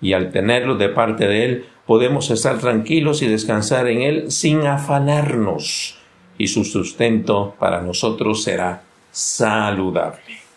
Y 0.00 0.14
al 0.14 0.32
tenerlo 0.32 0.76
de 0.76 0.88
parte 0.88 1.28
de 1.28 1.44
Él, 1.44 1.64
podemos 1.86 2.30
estar 2.30 2.58
tranquilos 2.58 3.22
y 3.22 3.26
descansar 3.26 3.88
en 3.88 4.02
Él 4.02 4.30
sin 4.30 4.66
afanarnos. 4.66 5.97
Y 6.38 6.46
su 6.46 6.64
sustento 6.64 7.54
para 7.58 7.82
nosotros 7.82 8.42
será 8.42 8.82
saludable. 9.10 10.48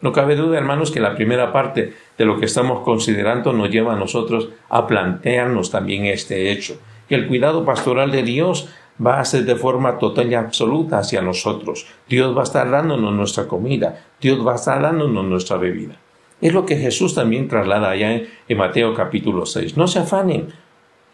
No 0.00 0.12
cabe 0.12 0.36
duda, 0.36 0.58
hermanos, 0.58 0.90
que 0.90 1.00
la 1.00 1.14
primera 1.14 1.52
parte 1.52 1.94
de 2.16 2.24
lo 2.24 2.38
que 2.38 2.46
estamos 2.46 2.84
considerando 2.84 3.52
nos 3.52 3.70
lleva 3.70 3.94
a 3.94 3.98
nosotros 3.98 4.50
a 4.68 4.86
plantearnos 4.86 5.70
también 5.70 6.06
este 6.06 6.52
hecho, 6.52 6.78
que 7.08 7.14
el 7.14 7.26
cuidado 7.26 7.64
pastoral 7.64 8.10
de 8.10 8.22
Dios 8.22 8.68
va 9.04 9.18
a 9.18 9.24
ser 9.24 9.44
de 9.44 9.56
forma 9.56 9.98
total 9.98 10.30
y 10.30 10.34
absoluta 10.34 10.98
hacia 10.98 11.22
nosotros. 11.22 11.86
Dios 12.08 12.36
va 12.36 12.40
a 12.40 12.44
estar 12.44 12.70
dándonos 12.70 13.12
nuestra 13.12 13.48
comida, 13.48 14.04
Dios 14.20 14.46
va 14.46 14.52
a 14.52 14.56
estar 14.56 14.80
dándonos 14.82 15.24
nuestra 15.24 15.56
bebida. 15.56 15.96
Es 16.40 16.52
lo 16.52 16.66
que 16.66 16.76
Jesús 16.76 17.14
también 17.14 17.48
traslada 17.48 17.90
allá 17.90 18.12
en, 18.12 18.58
Mateo 18.58 18.94
capítulo 18.94 19.46
6. 19.46 19.76
No 19.76 19.86
se 19.86 20.00
afanen 20.00 20.48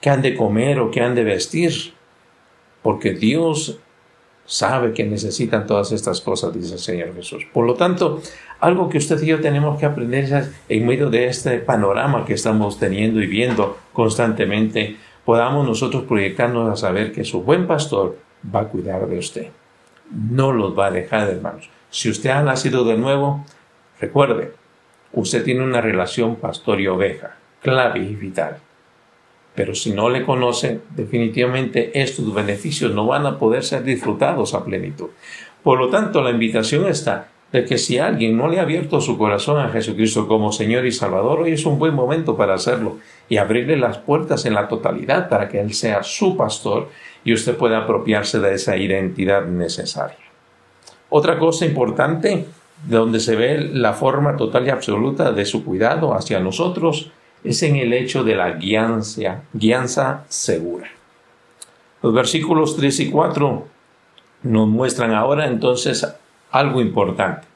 qué 0.00 0.10
han 0.10 0.22
de 0.22 0.34
comer 0.34 0.80
o 0.80 0.90
qué 0.90 1.02
han 1.02 1.14
de 1.14 1.24
vestir, 1.24 1.72
porque 2.82 3.12
Dios 3.12 3.78
sabe 4.50 4.92
que 4.92 5.04
necesitan 5.04 5.64
todas 5.64 5.92
estas 5.92 6.20
cosas, 6.20 6.52
dice 6.52 6.72
el 6.72 6.80
Señor 6.80 7.14
Jesús. 7.14 7.46
Por 7.52 7.64
lo 7.66 7.74
tanto, 7.74 8.20
algo 8.58 8.88
que 8.88 8.98
usted 8.98 9.22
y 9.22 9.26
yo 9.26 9.40
tenemos 9.40 9.78
que 9.78 9.86
aprender 9.86 10.24
es 10.24 10.50
en 10.68 10.86
medio 10.86 11.08
de 11.08 11.28
este 11.28 11.58
panorama 11.58 12.24
que 12.24 12.34
estamos 12.34 12.76
teniendo 12.76 13.22
y 13.22 13.28
viendo 13.28 13.78
constantemente, 13.92 14.96
podamos 15.24 15.64
nosotros 15.64 16.02
proyectarnos 16.02 16.68
a 16.68 16.74
saber 16.74 17.12
que 17.12 17.24
su 17.24 17.42
buen 17.42 17.68
pastor 17.68 18.18
va 18.52 18.62
a 18.62 18.68
cuidar 18.68 19.06
de 19.06 19.18
usted. 19.18 19.46
No 20.10 20.50
los 20.50 20.76
va 20.76 20.86
a 20.86 20.90
dejar, 20.90 21.28
hermanos. 21.28 21.70
Si 21.88 22.10
usted 22.10 22.30
ha 22.30 22.42
nacido 22.42 22.84
de 22.84 22.98
nuevo, 22.98 23.44
recuerde, 24.00 24.52
usted 25.12 25.44
tiene 25.44 25.62
una 25.62 25.80
relación 25.80 26.34
pastor 26.34 26.80
y 26.80 26.88
oveja, 26.88 27.36
clave 27.62 28.00
y 28.00 28.16
vital. 28.16 28.56
Pero 29.54 29.74
si 29.74 29.92
no 29.92 30.08
le 30.08 30.24
conoce, 30.24 30.80
definitivamente 30.94 32.00
estos 32.00 32.32
beneficios 32.32 32.92
no 32.94 33.06
van 33.06 33.26
a 33.26 33.38
poder 33.38 33.64
ser 33.64 33.82
disfrutados 33.82 34.54
a 34.54 34.64
plenitud. 34.64 35.08
Por 35.62 35.78
lo 35.78 35.88
tanto, 35.90 36.22
la 36.22 36.30
invitación 36.30 36.86
está 36.86 37.28
de 37.52 37.64
que 37.64 37.78
si 37.78 37.98
alguien 37.98 38.36
no 38.36 38.48
le 38.48 38.60
ha 38.60 38.62
abierto 38.62 39.00
su 39.00 39.18
corazón 39.18 39.58
a 39.58 39.70
Jesucristo 39.70 40.28
como 40.28 40.52
Señor 40.52 40.86
y 40.86 40.92
Salvador, 40.92 41.40
hoy 41.40 41.52
es 41.52 41.66
un 41.66 41.78
buen 41.78 41.94
momento 41.94 42.36
para 42.36 42.54
hacerlo 42.54 42.98
y 43.28 43.38
abrirle 43.38 43.76
las 43.76 43.98
puertas 43.98 44.46
en 44.46 44.54
la 44.54 44.68
totalidad 44.68 45.28
para 45.28 45.48
que 45.48 45.60
Él 45.60 45.74
sea 45.74 46.02
su 46.02 46.36
pastor 46.36 46.88
y 47.24 47.32
usted 47.32 47.56
pueda 47.56 47.78
apropiarse 47.78 48.38
de 48.38 48.54
esa 48.54 48.76
identidad 48.76 49.46
necesaria. 49.46 50.16
Otra 51.08 51.38
cosa 51.38 51.66
importante, 51.66 52.46
de 52.86 52.96
donde 52.96 53.18
se 53.18 53.34
ve 53.34 53.58
la 53.58 53.94
forma 53.94 54.36
total 54.36 54.66
y 54.66 54.70
absoluta 54.70 55.32
de 55.32 55.44
su 55.44 55.64
cuidado 55.64 56.14
hacia 56.14 56.38
nosotros, 56.38 57.10
es 57.44 57.62
en 57.62 57.76
el 57.76 57.92
hecho 57.92 58.24
de 58.24 58.34
la 58.34 58.52
guianza, 58.52 59.42
guianza 59.52 60.24
segura. 60.28 60.88
Los 62.02 62.14
versículos 62.14 62.76
3 62.76 63.00
y 63.00 63.10
4 63.10 63.66
nos 64.42 64.68
muestran 64.68 65.12
ahora 65.12 65.46
entonces 65.46 66.06
algo 66.50 66.80
importante. 66.80 67.46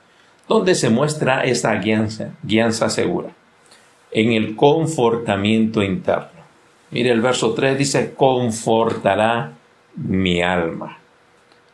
¿Dónde 0.49 0.75
se 0.75 0.91
muestra 0.91 1.45
esta 1.45 1.75
guianza, 1.77 2.33
guianza 2.43 2.91
segura? 2.91 3.31
En 4.11 4.33
el 4.33 4.55
confortamiento 4.55 5.83
interno. 5.83 6.29
Mire, 6.91 7.11
el 7.11 7.23
verso 7.23 7.55
3 7.55 7.79
dice, 7.79 8.15
confortará 8.15 9.53
mi 9.97 10.43
alma. 10.43 10.99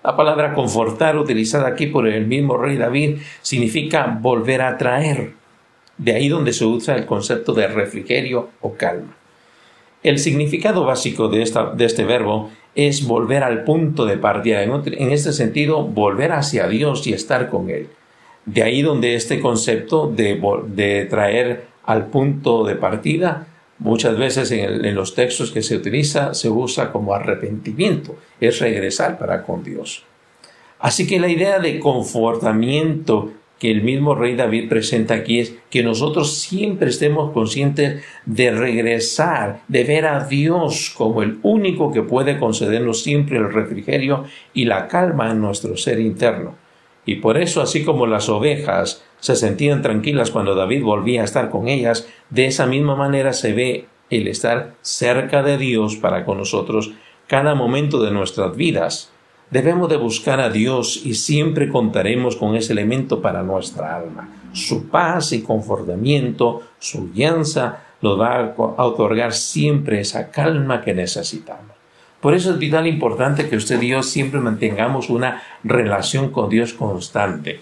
La 0.03 0.17
palabra 0.17 0.55
confortar, 0.55 1.19
utilizada 1.19 1.69
aquí 1.69 1.87
por 1.87 2.07
el 2.09 2.27
mismo 2.27 2.57
rey 2.57 2.77
David, 2.77 3.19
significa 3.43 4.17
volver 4.21 4.63
a 4.63 4.79
traer. 4.79 5.40
De 6.01 6.15
ahí 6.15 6.31
donde 6.31 6.55
se 6.55 6.65
usa 6.65 6.97
el 6.97 7.05
concepto 7.05 7.53
de 7.53 7.67
refrigerio 7.67 8.49
o 8.63 8.73
calma. 8.73 9.15
El 10.03 10.19
significado 10.19 10.87
básico 10.87 11.29
de, 11.29 11.43
esta, 11.43 11.75
de 11.75 11.85
este 11.85 12.05
verbo 12.05 12.51
es 12.75 13.07
volver 13.07 13.43
al 13.43 13.65
punto 13.65 14.07
de 14.07 14.17
partida. 14.17 14.63
En, 14.63 15.11
este 15.11 15.35
sentido, 15.35 15.83
volver 15.83 16.33
hacia 16.33 16.69
Dios 16.69 17.07
y 17.07 17.13
estar 17.13 17.51
con 17.51 17.69
Él. 17.69 17.89
De 18.47 18.63
ahí 18.63 18.81
donde 18.81 19.15
este 19.15 19.41
concepto 19.41 20.07
de, 20.11 20.41
de 20.69 21.05
traer 21.05 21.65
al 21.85 22.07
punto 22.07 22.65
de 22.65 22.77
partida, 22.77 23.47
muchas 23.79 24.17
veces 24.17 24.51
en, 24.53 24.83
en, 24.83 24.95
los 24.95 25.15
textos 25.15 25.51
que 25.51 25.61
se 25.61 25.77
utiliza, 25.77 26.33
se 26.33 26.49
usa 26.49 26.93
como 26.93 27.13
arrepentimiento, 27.13 28.17
es 28.41 28.59
regresar 28.59 29.19
para 29.19 29.43
con 29.43 29.63
Dios. 29.63 30.05
Así 30.79 31.07
que 31.07 31.21
la 31.21 31.29
idea 31.29 31.59
de 31.59 31.79
confortamiento 31.79 33.33
que 33.61 33.71
el 33.71 33.83
mismo 33.83 34.15
rey 34.15 34.37
David 34.37 34.71
presenta 34.71 35.15
aquí 35.15 35.39
es 35.39 35.55
que 35.69 35.83
nosotros 35.83 36.39
siempre 36.39 36.89
estemos 36.89 37.31
conscientes 37.33 38.03
de 38.25 38.51
regresar, 38.51 39.61
de 39.69 39.85
ver 39.85 40.07
a 40.07 40.25
Dios 40.25 40.91
como 40.97 41.23
el 41.23 41.39
único 41.43 41.93
que 41.93 42.01
puede 42.01 42.39
concedernos 42.39 43.03
siempre 43.03 43.37
el 43.37 43.53
refrigerio 43.53 44.25
y 44.55 44.65
la 44.65 44.89
calma 44.89 45.31
en 45.31 45.43
nuestro 45.43 45.77
ser 45.77 46.01
interno. 46.01 46.55
Y 47.05 47.17
por 47.17 47.37
eso, 47.37 47.61
así 47.61 47.85
como 47.85 48.07
las 48.07 48.31
ovejas 48.31 49.05
se 49.19 49.37
sentían 49.37 49.83
tranquilas 49.83 50.31
cuando 50.31 50.55
David 50.55 50.83
volvía 50.83 51.21
a 51.21 51.25
estar 51.25 51.51
con 51.51 51.69
ellas, 51.69 52.09
de 52.31 52.47
esa 52.47 52.65
misma 52.65 52.97
manera 52.97 53.35
se 53.35 53.53
ve 53.53 53.87
el 54.09 54.27
estar 54.27 54.73
cerca 54.81 55.43
de 55.43 55.59
Dios 55.59 55.97
para 55.97 56.25
con 56.25 56.39
nosotros 56.39 56.93
cada 57.27 57.55
momento 57.55 58.03
de 58.03 58.11
nuestras 58.11 58.57
vidas. 58.57 59.13
Debemos 59.51 59.89
de 59.89 59.97
buscar 59.97 60.41
a 60.41 60.49
Dios 60.49 61.03
y 61.05 61.15
siempre 61.15 61.69
contaremos 61.69 62.37
con 62.37 62.55
ese 62.55 62.73
elemento 62.73 63.21
para 63.21 63.43
nuestra 63.43 63.97
alma. 63.97 64.29
Su 64.53 64.89
paz 64.89 65.33
y 65.33 65.43
confortamiento, 65.43 66.63
su 66.79 67.13
guianza, 67.13 67.83
nos 68.01 68.19
va 68.19 68.55
a 68.55 68.85
otorgar 68.87 69.33
siempre 69.33 70.01
esa 70.01 70.31
calma 70.31 70.83
que 70.83 70.95
necesitamos. 70.95 71.77
Por 72.21 72.35
eso 72.35 72.53
es 72.53 72.59
vital 72.59 72.87
importante 72.87 73.49
que 73.49 73.57
usted 73.57 73.83
y 73.83 73.89
yo 73.89 74.05
siempre 74.05 74.41
mantengamos 74.41 75.11
una 75.11 75.43
relación 75.65 76.31
con 76.31 76.49
Dios 76.49 76.73
constante. 76.73 77.61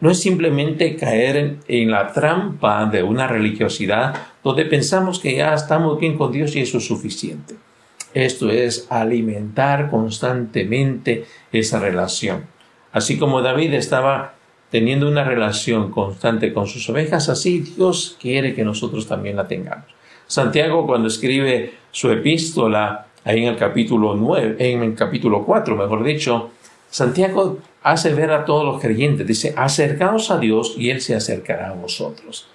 No 0.00 0.10
es 0.10 0.20
simplemente 0.20 0.96
caer 0.96 1.58
en 1.68 1.90
la 1.90 2.12
trampa 2.12 2.86
de 2.86 3.04
una 3.04 3.28
religiosidad 3.28 4.14
donde 4.42 4.64
pensamos 4.64 5.20
que 5.20 5.36
ya 5.36 5.54
estamos 5.54 6.00
bien 6.00 6.16
con 6.16 6.32
Dios 6.32 6.56
y 6.56 6.60
eso 6.60 6.78
es 6.78 6.86
suficiente. 6.86 7.67
Esto 8.14 8.50
es 8.50 8.86
alimentar 8.90 9.90
constantemente 9.90 11.26
esa 11.52 11.78
relación. 11.78 12.46
Así 12.92 13.18
como 13.18 13.42
David 13.42 13.74
estaba 13.74 14.34
teniendo 14.70 15.08
una 15.08 15.24
relación 15.24 15.90
constante 15.90 16.52
con 16.52 16.66
sus 16.66 16.88
ovejas, 16.90 17.28
así 17.28 17.60
Dios 17.60 18.16
quiere 18.20 18.54
que 18.54 18.64
nosotros 18.64 19.06
también 19.06 19.36
la 19.36 19.48
tengamos. 19.48 19.86
Santiago 20.26 20.86
cuando 20.86 21.08
escribe 21.08 21.74
su 21.90 22.10
epístola 22.10 23.06
ahí 23.24 23.42
en 23.42 23.48
el 23.48 23.56
capítulo 23.56 24.14
9, 24.14 24.56
en 24.58 24.82
el 24.82 24.94
capítulo 24.94 25.44
4, 25.44 25.76
mejor 25.76 26.04
dicho, 26.04 26.50
Santiago 26.90 27.58
hace 27.82 28.12
ver 28.14 28.30
a 28.30 28.44
todos 28.44 28.64
los 28.64 28.80
creyentes, 28.80 29.26
dice, 29.26 29.54
acercaos 29.56 30.30
a 30.30 30.38
Dios 30.38 30.74
y 30.76 30.90
Él 30.90 31.00
se 31.00 31.14
acercará 31.14 31.70
a 31.70 31.74
vosotros. 31.74 32.48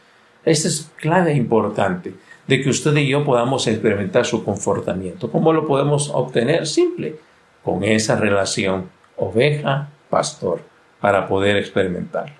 Esta 0.45 0.67
es 0.67 0.91
clave 0.97 1.31
e 1.31 1.37
importante 1.37 2.13
de 2.47 2.61
que 2.61 2.69
usted 2.69 2.95
y 2.97 3.07
yo 3.07 3.23
podamos 3.23 3.67
experimentar 3.67 4.25
su 4.25 4.43
confortamiento. 4.43 5.31
¿Cómo 5.31 5.53
lo 5.53 5.65
podemos 5.65 6.09
obtener? 6.13 6.67
Simple, 6.67 7.15
con 7.63 7.83
esa 7.83 8.15
relación 8.15 8.89
oveja-pastor 9.17 10.61
para 10.99 11.27
poder 11.27 11.57
experimentarlo. 11.57 12.35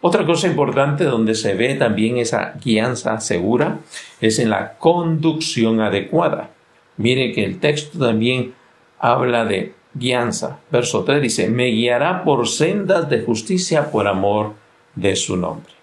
Otra 0.00 0.26
cosa 0.26 0.46
importante 0.46 1.04
donde 1.04 1.34
se 1.34 1.54
ve 1.54 1.74
también 1.74 2.18
esa 2.18 2.54
guianza 2.62 3.18
segura 3.20 3.78
es 4.20 4.38
en 4.38 4.50
la 4.50 4.74
conducción 4.74 5.80
adecuada. 5.80 6.50
Mire 6.98 7.32
que 7.32 7.44
el 7.44 7.58
texto 7.58 7.98
también 7.98 8.54
habla 8.98 9.44
de 9.44 9.74
guianza. 9.94 10.58
Verso 10.70 11.04
3 11.04 11.22
dice, 11.22 11.48
me 11.48 11.66
guiará 11.66 12.24
por 12.24 12.46
sendas 12.46 13.08
de 13.08 13.22
justicia 13.22 13.90
por 13.90 14.06
amor 14.06 14.52
de 14.94 15.16
su 15.16 15.36
nombre. 15.36 15.75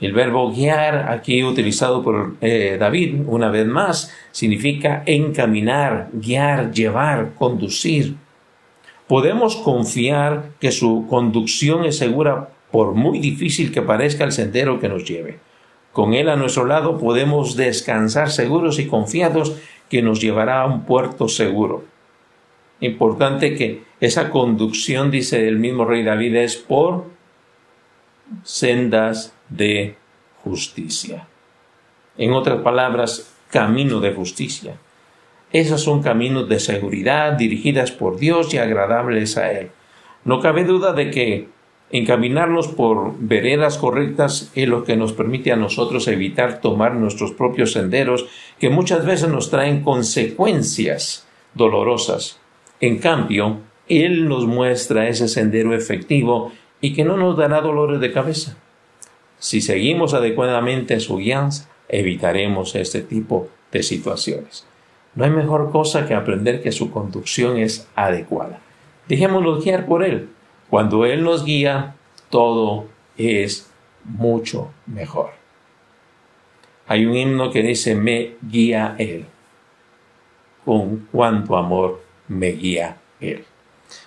El 0.00 0.12
verbo 0.12 0.50
guiar, 0.50 1.10
aquí 1.10 1.42
utilizado 1.44 2.02
por 2.02 2.34
eh, 2.40 2.76
David 2.78 3.20
una 3.26 3.48
vez 3.48 3.66
más, 3.66 4.12
significa 4.32 5.02
encaminar, 5.06 6.08
guiar, 6.12 6.72
llevar, 6.72 7.34
conducir. 7.34 8.16
Podemos 9.06 9.56
confiar 9.56 10.50
que 10.60 10.72
su 10.72 11.06
conducción 11.08 11.84
es 11.84 11.98
segura 11.98 12.48
por 12.70 12.94
muy 12.94 13.20
difícil 13.20 13.70
que 13.70 13.82
parezca 13.82 14.24
el 14.24 14.32
sendero 14.32 14.80
que 14.80 14.88
nos 14.88 15.04
lleve. 15.04 15.38
Con 15.92 16.12
Él 16.12 16.28
a 16.28 16.34
nuestro 16.34 16.64
lado 16.64 16.98
podemos 16.98 17.54
descansar 17.54 18.30
seguros 18.30 18.80
y 18.80 18.86
confiados 18.86 19.56
que 19.88 20.02
nos 20.02 20.20
llevará 20.20 20.62
a 20.62 20.66
un 20.66 20.82
puerto 20.82 21.28
seguro. 21.28 21.84
Importante 22.80 23.54
que 23.54 23.84
esa 24.00 24.30
conducción, 24.30 25.12
dice 25.12 25.46
el 25.46 25.58
mismo 25.58 25.84
rey 25.84 26.02
David, 26.02 26.34
es 26.34 26.56
por 26.56 27.04
sendas 28.42 29.33
de 29.48 29.96
justicia. 30.42 31.26
En 32.16 32.32
otras 32.32 32.62
palabras, 32.62 33.34
camino 33.50 34.00
de 34.00 34.12
justicia. 34.12 34.76
Esos 35.52 35.82
son 35.82 36.02
caminos 36.02 36.48
de 36.48 36.58
seguridad 36.58 37.32
dirigidas 37.32 37.92
por 37.92 38.18
Dios 38.18 38.52
y 38.52 38.58
agradables 38.58 39.36
a 39.36 39.52
Él. 39.52 39.70
No 40.24 40.40
cabe 40.40 40.64
duda 40.64 40.92
de 40.92 41.10
que 41.10 41.48
encaminarnos 41.90 42.68
por 42.68 43.14
veredas 43.18 43.78
correctas 43.78 44.50
es 44.54 44.68
lo 44.68 44.84
que 44.84 44.96
nos 44.96 45.12
permite 45.12 45.52
a 45.52 45.56
nosotros 45.56 46.08
evitar 46.08 46.60
tomar 46.60 46.94
nuestros 46.94 47.32
propios 47.32 47.72
senderos 47.72 48.26
que 48.58 48.70
muchas 48.70 49.06
veces 49.06 49.28
nos 49.28 49.50
traen 49.50 49.82
consecuencias 49.82 51.26
dolorosas. 51.54 52.40
En 52.80 52.98
cambio, 52.98 53.58
Él 53.88 54.28
nos 54.28 54.46
muestra 54.46 55.08
ese 55.08 55.28
sendero 55.28 55.74
efectivo 55.74 56.52
y 56.80 56.94
que 56.94 57.04
no 57.04 57.16
nos 57.16 57.36
dará 57.36 57.60
dolores 57.60 58.00
de 58.00 58.12
cabeza. 58.12 58.56
Si 59.44 59.60
seguimos 59.60 60.14
adecuadamente 60.14 60.98
su 61.00 61.18
guianza, 61.18 61.68
evitaremos 61.90 62.74
este 62.76 63.02
tipo 63.02 63.50
de 63.70 63.82
situaciones. 63.82 64.66
No 65.14 65.26
hay 65.26 65.30
mejor 65.32 65.70
cosa 65.70 66.06
que 66.06 66.14
aprender 66.14 66.62
que 66.62 66.72
su 66.72 66.90
conducción 66.90 67.58
es 67.58 67.86
adecuada. 67.94 68.60
Dejémoslo 69.06 69.60
guiar 69.60 69.84
por 69.84 70.02
Él. 70.02 70.30
Cuando 70.70 71.04
Él 71.04 71.22
nos 71.22 71.44
guía, 71.44 71.94
todo 72.30 72.86
es 73.18 73.70
mucho 74.04 74.70
mejor. 74.86 75.32
Hay 76.86 77.04
un 77.04 77.14
himno 77.14 77.50
que 77.50 77.62
dice, 77.62 77.94
me 77.94 78.36
guía 78.50 78.96
Él. 78.98 79.26
Con 80.64 81.06
cuánto 81.12 81.58
amor 81.58 82.02
me 82.28 82.52
guía 82.52 82.96
Él. 83.20 83.44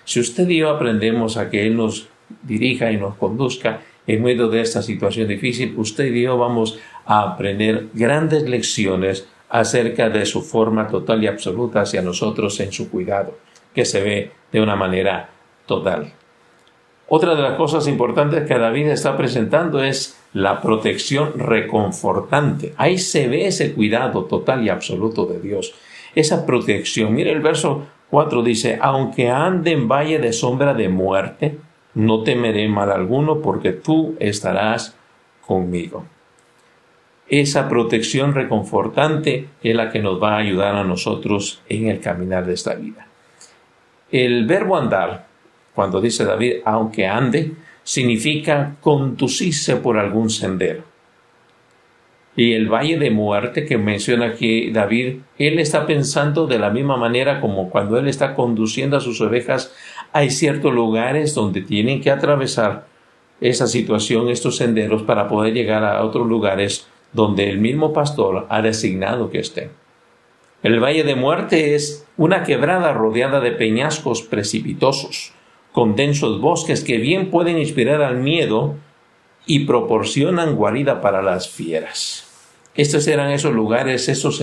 Si 0.04 0.18
usted 0.18 0.48
y 0.48 0.56
yo 0.56 0.70
aprendemos 0.70 1.36
a 1.36 1.48
que 1.48 1.64
Él 1.64 1.76
nos 1.76 2.08
dirija 2.42 2.90
y 2.90 2.96
nos 2.96 3.14
conduzca 3.14 3.82
en 4.08 4.22
medio 4.22 4.48
de 4.48 4.62
esta 4.62 4.82
situación 4.82 5.28
difícil, 5.28 5.74
usted 5.76 6.06
y 6.06 6.22
yo 6.22 6.38
vamos 6.38 6.78
a 7.04 7.20
aprender 7.22 7.88
grandes 7.92 8.48
lecciones 8.48 9.28
acerca 9.50 10.08
de 10.08 10.26
su 10.26 10.42
forma 10.42 10.88
total 10.88 11.22
y 11.22 11.26
absoluta 11.26 11.82
hacia 11.82 12.02
nosotros 12.02 12.58
en 12.60 12.72
su 12.72 12.90
cuidado, 12.90 13.38
que 13.74 13.84
se 13.84 14.02
ve 14.02 14.32
de 14.50 14.60
una 14.60 14.76
manera 14.76 15.28
total. 15.66 16.12
Otra 17.06 17.34
de 17.34 17.42
las 17.42 17.56
cosas 17.56 17.86
importantes 17.86 18.46
que 18.46 18.58
David 18.58 18.88
está 18.88 19.16
presentando 19.16 19.82
es 19.82 20.18
la 20.32 20.60
protección 20.60 21.38
reconfortante. 21.38 22.74
Ahí 22.76 22.98
se 22.98 23.28
ve 23.28 23.46
ese 23.46 23.72
cuidado 23.72 24.24
total 24.24 24.64
y 24.64 24.70
absoluto 24.70 25.26
de 25.26 25.40
Dios. 25.40 25.74
Esa 26.14 26.44
protección. 26.44 27.14
Mire 27.14 27.32
el 27.32 27.40
verso 27.40 27.86
4 28.10 28.42
dice, 28.42 28.78
aunque 28.80 29.28
ande 29.30 29.72
en 29.72 29.88
valle 29.88 30.18
de 30.18 30.32
sombra 30.32 30.74
de 30.74 30.88
muerte, 30.88 31.58
no 31.94 32.22
temeré 32.22 32.68
mal 32.68 32.90
alguno 32.90 33.40
porque 33.40 33.72
tú 33.72 34.16
estarás 34.20 34.96
conmigo. 35.46 36.04
Esa 37.28 37.68
protección 37.68 38.34
reconfortante 38.34 39.48
es 39.62 39.74
la 39.74 39.90
que 39.90 40.00
nos 40.00 40.22
va 40.22 40.34
a 40.34 40.38
ayudar 40.38 40.74
a 40.74 40.84
nosotros 40.84 41.60
en 41.68 41.88
el 41.88 42.00
caminar 42.00 42.46
de 42.46 42.54
esta 42.54 42.74
vida. 42.74 43.06
El 44.10 44.46
verbo 44.46 44.76
andar, 44.78 45.26
cuando 45.74 46.00
dice 46.00 46.24
David, 46.24 46.56
aunque 46.64 47.06
ande, 47.06 47.52
significa 47.82 48.76
conducirse 48.80 49.76
por 49.76 49.98
algún 49.98 50.30
sendero. 50.30 50.84
Y 52.34 52.52
el 52.52 52.68
valle 52.68 52.98
de 52.98 53.10
muerte 53.10 53.66
que 53.66 53.78
menciona 53.78 54.26
aquí 54.26 54.70
David, 54.70 55.16
él 55.38 55.58
está 55.58 55.86
pensando 55.86 56.46
de 56.46 56.58
la 56.58 56.70
misma 56.70 56.96
manera 56.96 57.40
como 57.40 57.68
cuando 57.68 57.98
él 57.98 58.06
está 58.06 58.34
conduciendo 58.34 58.96
a 58.96 59.00
sus 59.00 59.20
ovejas, 59.20 59.74
hay 60.12 60.30
ciertos 60.30 60.72
lugares 60.72 61.34
donde 61.34 61.60
tienen 61.60 62.00
que 62.00 62.10
atravesar 62.10 62.86
esa 63.40 63.66
situación, 63.66 64.28
estos 64.28 64.56
senderos, 64.56 65.02
para 65.02 65.28
poder 65.28 65.54
llegar 65.54 65.84
a 65.84 66.04
otros 66.04 66.26
lugares 66.26 66.88
donde 67.12 67.48
el 67.48 67.58
mismo 67.58 67.92
pastor 67.92 68.46
ha 68.48 68.62
designado 68.62 69.30
que 69.30 69.38
estén. 69.38 69.70
El 70.62 70.82
valle 70.82 71.04
de 71.04 71.14
muerte 71.14 71.74
es 71.74 72.06
una 72.16 72.42
quebrada 72.42 72.92
rodeada 72.92 73.40
de 73.40 73.52
peñascos 73.52 74.22
precipitosos, 74.22 75.32
con 75.72 75.94
densos 75.94 76.40
bosques 76.40 76.82
que 76.82 76.98
bien 76.98 77.30
pueden 77.30 77.58
inspirar 77.58 78.02
al 78.02 78.16
miedo 78.16 78.74
y 79.46 79.60
proporcionan 79.60 80.56
guarida 80.56 81.00
para 81.00 81.22
las 81.22 81.48
fieras. 81.48 82.26
Estos 82.74 83.06
eran 83.06 83.30
esos 83.30 83.54
lugares, 83.54 84.08
esos, 84.08 84.42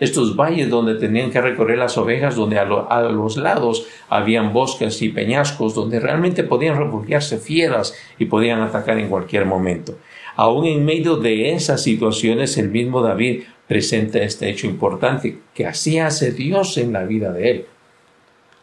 estos 0.00 0.34
valles 0.36 0.68
donde 0.70 0.96
tenían 0.96 1.30
que 1.30 1.40
recorrer 1.40 1.78
las 1.78 1.96
ovejas, 1.96 2.36
donde 2.36 2.58
a, 2.58 2.64
los 2.64 3.36
lados 3.36 3.86
habían 4.08 4.52
bosques 4.52 5.00
y 5.02 5.10
peñascos, 5.10 5.74
donde 5.74 6.00
realmente 6.00 6.42
podían 6.44 6.76
refugiarse 6.76 7.38
fieras 7.38 7.94
y 8.18 8.24
podían 8.26 8.60
atacar 8.60 8.98
en 8.98 9.08
cualquier 9.08 9.46
momento. 9.46 9.96
Aún 10.36 10.66
en 10.66 10.84
medio 10.84 11.16
de 11.16 11.52
esas 11.52 11.82
situaciones, 11.82 12.58
el 12.58 12.70
mismo 12.70 13.02
David 13.02 13.44
presenta 13.68 14.18
este 14.18 14.50
hecho 14.50 14.66
importante, 14.66 15.38
que 15.54 15.66
así 15.66 15.98
hace 15.98 16.32
Dios 16.32 16.76
en 16.76 16.92
la 16.92 17.04
vida 17.04 17.32
de 17.32 17.50
él. 17.50 17.66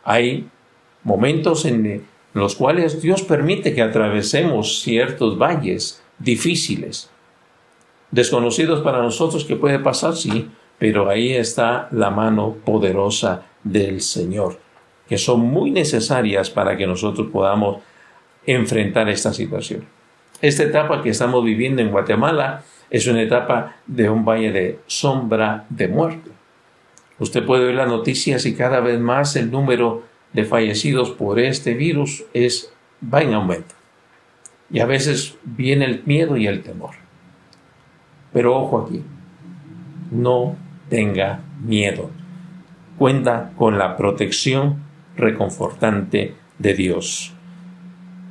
Hay 0.03 0.47
momentos 1.03 1.65
en 1.65 2.03
los 2.33 2.55
cuales 2.55 3.01
Dios 3.01 3.23
permite 3.23 3.73
que 3.73 3.81
atravesemos 3.81 4.81
ciertos 4.81 5.37
valles 5.37 6.03
difíciles, 6.19 7.09
desconocidos 8.11 8.81
para 8.81 9.01
nosotros 9.01 9.45
que 9.45 9.55
puede 9.55 9.79
pasar, 9.79 10.15
sí, 10.15 10.49
pero 10.81 11.11
ahí 11.11 11.33
está 11.33 11.87
la 11.91 12.09
mano 12.09 12.55
poderosa 12.65 13.43
del 13.63 14.01
Señor, 14.01 14.59
que 15.07 15.19
son 15.19 15.41
muy 15.41 15.69
necesarias 15.69 16.49
para 16.49 16.75
que 16.75 16.87
nosotros 16.87 17.27
podamos 17.31 17.83
enfrentar 18.47 19.07
esta 19.07 19.31
situación. 19.31 19.85
Esta 20.41 20.63
etapa 20.63 21.03
que 21.03 21.11
estamos 21.11 21.45
viviendo 21.45 21.83
en 21.83 21.91
Guatemala 21.91 22.63
es 22.89 23.05
una 23.05 23.21
etapa 23.21 23.75
de 23.85 24.09
un 24.09 24.25
valle 24.25 24.51
de 24.51 24.79
sombra 24.87 25.67
de 25.69 25.87
muerte. 25.87 26.31
Usted 27.19 27.45
puede 27.45 27.65
ver 27.65 27.75
las 27.75 27.87
noticias 27.87 28.47
y 28.47 28.55
cada 28.55 28.79
vez 28.79 28.99
más 28.99 29.35
el 29.35 29.51
número 29.51 30.01
de 30.33 30.45
fallecidos 30.45 31.11
por 31.11 31.39
este 31.39 31.75
virus 31.75 32.23
es, 32.33 32.73
va 33.03 33.21
en 33.21 33.35
aumento. 33.35 33.75
Y 34.71 34.79
a 34.79 34.87
veces 34.87 35.37
viene 35.43 35.85
el 35.85 36.01
miedo 36.07 36.37
y 36.37 36.47
el 36.47 36.63
temor. 36.63 36.95
Pero 38.33 38.57
ojo 38.57 38.79
aquí, 38.79 39.03
no 40.09 40.55
tenga 40.91 41.39
miedo. 41.63 42.11
Cuenta 42.97 43.53
con 43.55 43.77
la 43.77 43.95
protección 43.95 44.83
reconfortante 45.15 46.35
de 46.59 46.73
Dios. 46.73 47.31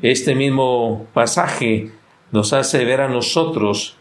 Este 0.03 0.35
mismo 0.35 1.07
pasaje 1.15 1.91
nos 2.33 2.53
hace 2.53 2.85
ver 2.85 3.01
a 3.01 3.09
nosotros 3.09 3.97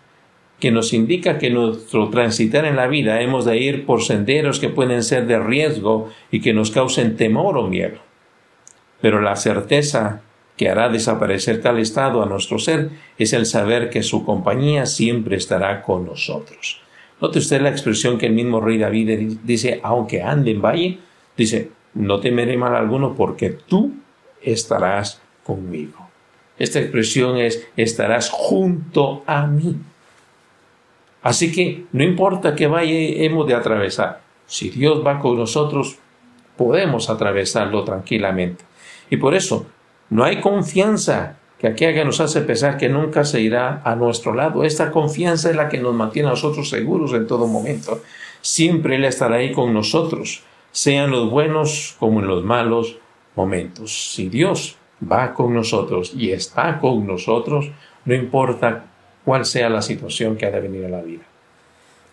que 0.60 0.72
nos 0.72 0.91
indica 0.91 1.38
que 1.38 1.50
nuestro 1.50 2.10
transitar 2.10 2.65
en 2.65 2.76
la 2.76 2.88
vida 2.88 3.22
hemos 3.22 3.45
de 3.45 3.58
ir 3.58 3.86
por 3.86 4.04
senderos 4.04 4.60
que 4.60 4.67
pueden 4.67 5.04
ser 5.04 5.26
de 5.26 5.39
riesgo 5.39 6.10
y 6.30 6.41
que 6.41 6.54
nos 6.54 6.69
causen 6.69 7.15
temor 7.15 7.58
o 7.58 7.67
miedo. 7.67 8.00
Pero 9.00 9.22
la 9.22 9.38
certeza 9.38 10.22
que 10.58 10.67
hará 10.67 10.89
desaparecer 10.89 11.62
tal 11.62 11.80
estado 11.80 12.22
a 12.22 12.26
nuestro 12.26 12.60
ser 12.60 12.89
es 13.17 13.32
el 13.32 13.45
saber 13.45 13.89
que 13.89 14.04
su 14.04 14.26
compañía 14.26 14.86
siempre 14.86 15.38
estará 15.38 15.82
con 15.82 16.06
nosotros. 16.06 16.82
Note 17.21 17.39
usted 17.39 17.62
la 17.62 17.69
expresión 17.69 18.17
que 18.17 18.27
el 18.27 18.34
mismo 18.34 18.62
rey 18.62 18.77
David 18.77 19.39
dice, 19.43 19.79
aunque 19.84 20.21
ande 20.21 20.51
en 20.51 20.62
valle, 20.62 20.99
dice, 21.36 21.71
no 21.93 22.19
temeré 22.19 22.58
mal 22.58 22.75
alguno 22.75 23.15
porque 23.15 23.49
tú 23.49 23.93
estarás 24.41 25.21
conmigo. 25.43 26.10
Esta 26.58 26.79
expresión 26.79 27.38
es, 27.38 27.67
estarás 27.75 28.29
junto 28.29 29.23
a 29.25 29.47
mí. 29.47 29.77
Así 31.21 31.51
que 31.51 31.86
no 31.91 32.03
importa 32.03 32.55
que 32.55 32.67
valle 32.67 33.25
hemos 33.25 33.47
de 33.47 33.53
atravesar, 33.53 34.21
si 34.45 34.69
Dios 34.69 35.05
va 35.05 35.19
con 35.19 35.38
nosotros, 35.38 35.97
podemos 36.55 37.10
atravesarlo 37.10 37.84
tranquilamente. 37.84 38.63
Y 39.10 39.17
por 39.17 39.34
eso 39.34 39.65
no 40.10 40.23
hay 40.23 40.39
confianza 40.39 41.38
que 41.60 41.67
aquella 41.67 42.06
nos 42.06 42.22
hace 42.22 42.41
pensar 42.41 42.78
que 42.78 42.88
nunca 42.88 43.26
se 43.26 43.41
irá 43.41 43.82
a 43.84 43.95
nuestro 43.95 44.34
lado. 44.34 44.63
Esta 44.63 44.91
confianza 44.91 45.50
es 45.50 45.58
la 45.58 45.67
que 45.67 45.78
nos 45.78 45.93
mantiene 45.93 46.30
a 46.30 46.32
nosotros 46.32 46.69
seguros 46.69 47.13
en 47.13 47.28
todo 47.28 47.48
momento. 47.48 48.02
Siempre 48.41 48.95
Él 48.95 49.04
estará 49.04 49.36
ahí 49.36 49.52
con 49.52 49.74
nosotros, 49.74 50.41
sean 50.72 51.12
los 51.12 51.30
buenos 51.30 51.98
como 52.00 52.22
en 52.22 52.28
los 52.28 52.45
malos 52.45 52.98
momentos. 53.36 54.13
Si 54.13 54.30
Dios 54.30 54.78
va 55.04 55.34
con 55.34 55.54
nosotros 55.54 56.13
y 56.15 56.32
está 56.32 56.80
con 56.80 57.06
nosotros, 57.06 57.69
no 58.06 58.15
importa 58.15 58.86
cuál 59.26 59.43
sea 59.43 59.69
la 59.69 59.82
situación 59.82 60.38
que 60.38 60.45
ha 60.45 60.52
de 60.52 60.62
venir 60.62 60.86
a 60.86 60.89
la 60.89 61.02
vida. 61.02 61.24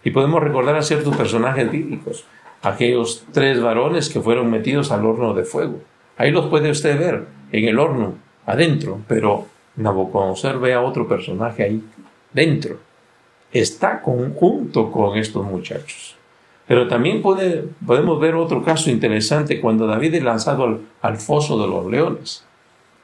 Y 0.03 0.11
podemos 0.11 0.43
recordar 0.43 0.75
a 0.75 0.83
ciertos 0.83 1.17
personajes 1.17 1.71
bíblicos, 1.71 2.25
aquellos 2.63 3.25
tres 3.33 3.61
varones 3.61 4.09
que 4.09 4.21
fueron 4.21 4.51
metidos 4.51 4.91
al 4.91 5.07
horno 5.07 5.35
de 5.35 5.45
fuego. 5.45 5.81
Ahí 6.17 6.33
los 6.33 6.47
puede 6.47 6.71
usted 6.71 6.99
ver, 6.99 7.27
en 7.53 7.69
el 7.69 7.79
horno, 7.79 8.15
adentro, 8.47 9.01
pero 9.07 9.47
Nabucodonosor 9.77 10.61
ve 10.61 10.75
a 10.75 10.81
otro 10.81 11.07
personaje 11.07 11.65
ahí 11.65 11.83
dentro. 12.33 12.79
Está 13.53 14.01
conjunto 14.01 14.91
con 14.91 15.19
estos 15.19 15.45
muchachos. 15.45 16.17
Pero 16.67 16.89
también 16.89 17.23
podemos 17.23 18.21
ver 18.21 18.35
otro 18.35 18.63
caso 18.65 18.91
interesante 18.91 19.61
cuando 19.61 19.87
David 19.87 20.15
es 20.15 20.23
lanzado 20.23 20.65
al, 20.65 20.81
al 21.01 21.17
foso 21.17 21.61
de 21.61 21.69
los 21.69 21.87
leones. 21.87 22.45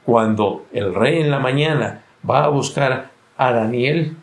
Cuando 0.04 0.64
el 0.72 0.94
rey 0.94 1.20
en 1.20 1.30
la 1.30 1.38
mañana 1.38 2.02
va 2.28 2.44
a 2.44 2.48
buscar 2.48 3.10
a 3.36 3.52
Daniel 3.52 4.16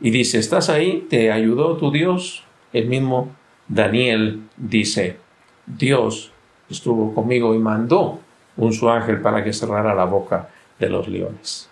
y 0.00 0.10
dice, 0.10 0.38
¿estás 0.38 0.70
ahí? 0.70 1.06
¿Te 1.10 1.30
ayudó 1.30 1.76
tu 1.76 1.90
Dios? 1.90 2.44
El 2.72 2.86
mismo 2.86 3.28
Daniel 3.68 4.42
dice, 4.56 5.18
Dios 5.66 6.32
estuvo 6.70 7.14
conmigo 7.14 7.54
y 7.54 7.58
mandó 7.58 8.20
un 8.60 8.72
su 8.72 8.88
ángel 8.88 9.20
para 9.20 9.42
que 9.42 9.52
cerrara 9.52 9.94
la 9.94 10.04
boca 10.04 10.48
de 10.78 10.88
los 10.88 11.08
leones. 11.08 11.68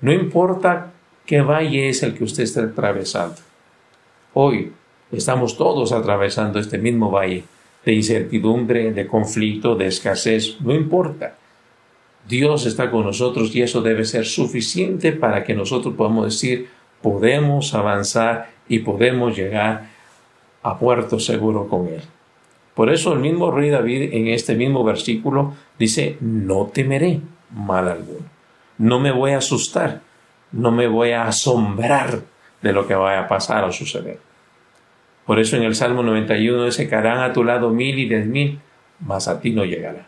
No 0.00 0.12
importa 0.12 0.92
qué 1.26 1.42
valle 1.42 1.88
es 1.88 2.02
el 2.02 2.14
que 2.14 2.24
usted 2.24 2.44
esté 2.44 2.60
atravesando. 2.60 3.36
Hoy 4.34 4.72
estamos 5.10 5.56
todos 5.56 5.92
atravesando 5.92 6.58
este 6.58 6.78
mismo 6.78 7.10
valle 7.10 7.44
de 7.84 7.92
incertidumbre, 7.92 8.92
de 8.92 9.06
conflicto, 9.06 9.74
de 9.74 9.86
escasez, 9.86 10.60
no 10.60 10.74
importa. 10.74 11.34
Dios 12.28 12.66
está 12.66 12.90
con 12.90 13.04
nosotros 13.04 13.54
y 13.54 13.62
eso 13.62 13.80
debe 13.82 14.04
ser 14.04 14.24
suficiente 14.24 15.12
para 15.12 15.42
que 15.42 15.54
nosotros 15.54 15.94
podamos 15.94 16.26
decir, 16.26 16.68
podemos 17.02 17.74
avanzar 17.74 18.50
y 18.68 18.80
podemos 18.80 19.36
llegar 19.36 19.88
a 20.62 20.78
puerto 20.78 21.18
seguro 21.18 21.68
con 21.68 21.88
Él. 21.88 22.02
Por 22.78 22.90
eso 22.90 23.12
el 23.12 23.18
mismo 23.18 23.50
rey 23.50 23.70
David 23.70 24.10
en 24.12 24.28
este 24.28 24.54
mismo 24.54 24.84
versículo 24.84 25.52
dice, 25.80 26.16
no 26.20 26.66
temeré 26.72 27.20
mal 27.50 27.88
alguno, 27.88 28.24
no 28.78 29.00
me 29.00 29.10
voy 29.10 29.32
a 29.32 29.38
asustar, 29.38 30.02
no 30.52 30.70
me 30.70 30.86
voy 30.86 31.10
a 31.10 31.26
asombrar 31.26 32.20
de 32.62 32.72
lo 32.72 32.86
que 32.86 32.94
vaya 32.94 33.22
a 33.22 33.26
pasar 33.26 33.64
o 33.64 33.72
suceder. 33.72 34.20
Por 35.26 35.40
eso 35.40 35.56
en 35.56 35.64
el 35.64 35.74
Salmo 35.74 36.04
91 36.04 36.66
dice, 36.66 36.88
caerán 36.88 37.18
a 37.18 37.32
tu 37.32 37.42
lado 37.42 37.70
mil 37.70 37.98
y 37.98 38.08
diez 38.08 38.26
mil, 38.26 38.60
mas 39.00 39.26
a 39.26 39.40
ti 39.40 39.50
no 39.50 39.64
llegará. 39.64 40.06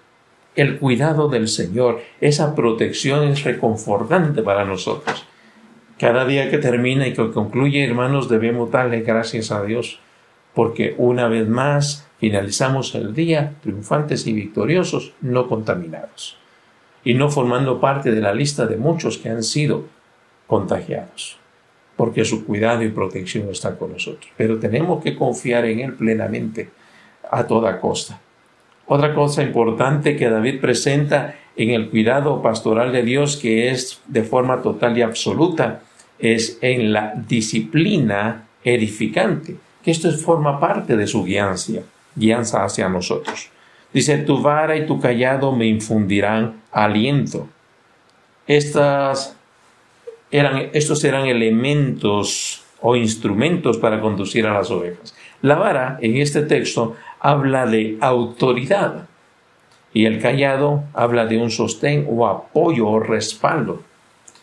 El 0.55 0.79
cuidado 0.79 1.29
del 1.29 1.49
Señor, 1.49 2.01
esa 2.21 2.55
protección 2.55 3.25
es 3.25 3.43
reconfortante 3.43 4.43
para 4.45 4.65
nosotros. 4.65 5.27
Cada 5.99 6.25
día 6.25 6.49
que 6.53 6.59
termina 6.59 7.09
y 7.09 7.15
que 7.15 7.33
concluye, 7.33 7.85
hermanos, 7.85 8.29
debemos 8.29 8.71
darle 8.71 9.01
gracias 9.01 9.51
a 9.51 9.65
Dios, 9.65 9.99
porque 10.55 10.95
una 10.99 11.27
vez 11.27 11.49
más 11.49 12.07
finalizamos 12.21 12.95
el 12.95 13.15
día 13.15 13.55
triunfantes 13.63 14.27
y 14.27 14.35
victoriosos, 14.35 15.15
no 15.23 15.49
contaminados, 15.49 16.37
y 17.03 17.15
no 17.15 17.31
formando 17.31 17.81
parte 17.81 18.13
de 18.13 18.21
la 18.21 18.35
lista 18.35 18.67
de 18.67 18.77
muchos 18.77 19.17
que 19.17 19.31
han 19.31 19.43
sido 19.43 19.87
contagiados, 20.47 21.39
porque 21.97 22.27
su 22.27 22.45
cuidado 22.45 22.83
y 22.83 22.91
protección 22.91 23.49
está 23.49 23.77
con 23.77 23.93
nosotros. 23.93 24.31
Pero 24.37 24.59
tenemos 24.59 25.03
que 25.03 25.17
confiar 25.17 25.65
en 25.65 25.81
Él 25.81 25.95
plenamente 25.95 26.69
a 27.31 27.47
toda 27.47 27.81
costa. 27.81 28.21
Otra 28.87 29.15
cosa 29.15 29.43
importante 29.43 30.17
que 30.17 30.29
David 30.29 30.61
presenta 30.61 31.37
en 31.57 31.71
el 31.71 31.89
cuidado 31.89 32.43
pastoral 32.43 32.93
de 32.93 33.03
Dios, 33.03 33.37
que 33.37 33.71
es 33.71 34.01
de 34.07 34.25
forma 34.25 34.61
total 34.61 34.99
y 34.99 35.03
absoluta, 35.03 35.83
es 36.19 36.59
en 36.61 36.93
la 36.93 37.15
disciplina 37.15 38.49
edificante, 38.63 39.57
que 39.83 39.91
esto 39.91 40.11
forma 40.13 40.61
parte 40.61 40.97
de 40.97 41.07
su 41.07 41.25
guianza, 41.25 41.81
guianza 42.15 42.65
hacia 42.65 42.89
nosotros. 42.89 43.51
Dice, 43.93 44.19
tu 44.19 44.41
vara 44.41 44.77
y 44.77 44.87
tu 44.87 45.01
callado 45.01 45.53
me 45.53 45.67
infundirán 45.67 46.63
aliento. 46.71 47.49
Estas 48.47 49.37
eran, 50.31 50.71
estos 50.73 51.03
eran 51.05 51.27
elementos 51.27 52.65
o 52.81 52.97
instrumentos 52.97 53.79
para 53.79 54.01
conducir 54.01 54.47
a 54.47 54.55
las 54.55 54.71
ovejas. 54.71 55.15
La 55.43 55.57
vara 55.57 55.99
en 56.01 56.17
este 56.17 56.43
texto 56.43 56.97
habla 57.19 57.67
de 57.67 57.99
autoridad 58.01 59.07
y 59.93 60.07
el 60.07 60.21
callado 60.21 60.85
habla 60.95 61.27
de 61.27 61.39
un 61.39 61.51
sostén 61.51 62.07
o 62.09 62.27
apoyo 62.27 62.89
o 62.89 63.01
respaldo. 63.01 63.83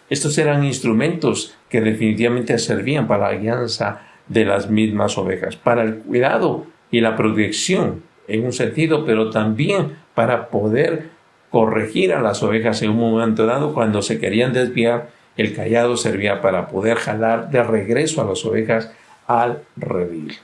Estos 0.10 0.38
eran 0.38 0.64
instrumentos 0.64 1.56
que 1.70 1.82
definitivamente 1.82 2.58
servían 2.60 3.08
para 3.08 3.32
la 3.32 3.38
guianza 3.38 4.02
de 4.28 4.46
las 4.46 4.70
mismas 4.70 5.18
ovejas, 5.18 5.56
para 5.56 5.84
el 5.84 6.00
cuidado 6.00 6.66
y 6.92 7.02
la 7.02 7.16
protección 7.16 8.04
en 8.28 8.46
un 8.46 8.54
sentido, 8.54 9.06
pero 9.06 9.30
también 9.30 9.98
para 10.14 10.50
poder 10.50 11.10
corregir 11.50 12.14
a 12.14 12.22
las 12.22 12.44
ovejas 12.44 12.82
en 12.82 12.92
un 12.92 12.98
momento 12.98 13.46
dado 13.46 13.74
cuando 13.74 14.02
se 14.02 14.20
querían 14.20 14.54
desviar, 14.54 15.10
el 15.38 15.56
callado 15.56 15.98
servía 15.98 16.42
para 16.42 16.68
poder 16.68 16.98
jalar 16.98 17.52
de 17.52 17.64
regreso 17.64 18.22
a 18.22 18.26
las 18.26 18.44
ovejas 18.46 18.92
al 19.28 19.64
redil. 19.76 20.38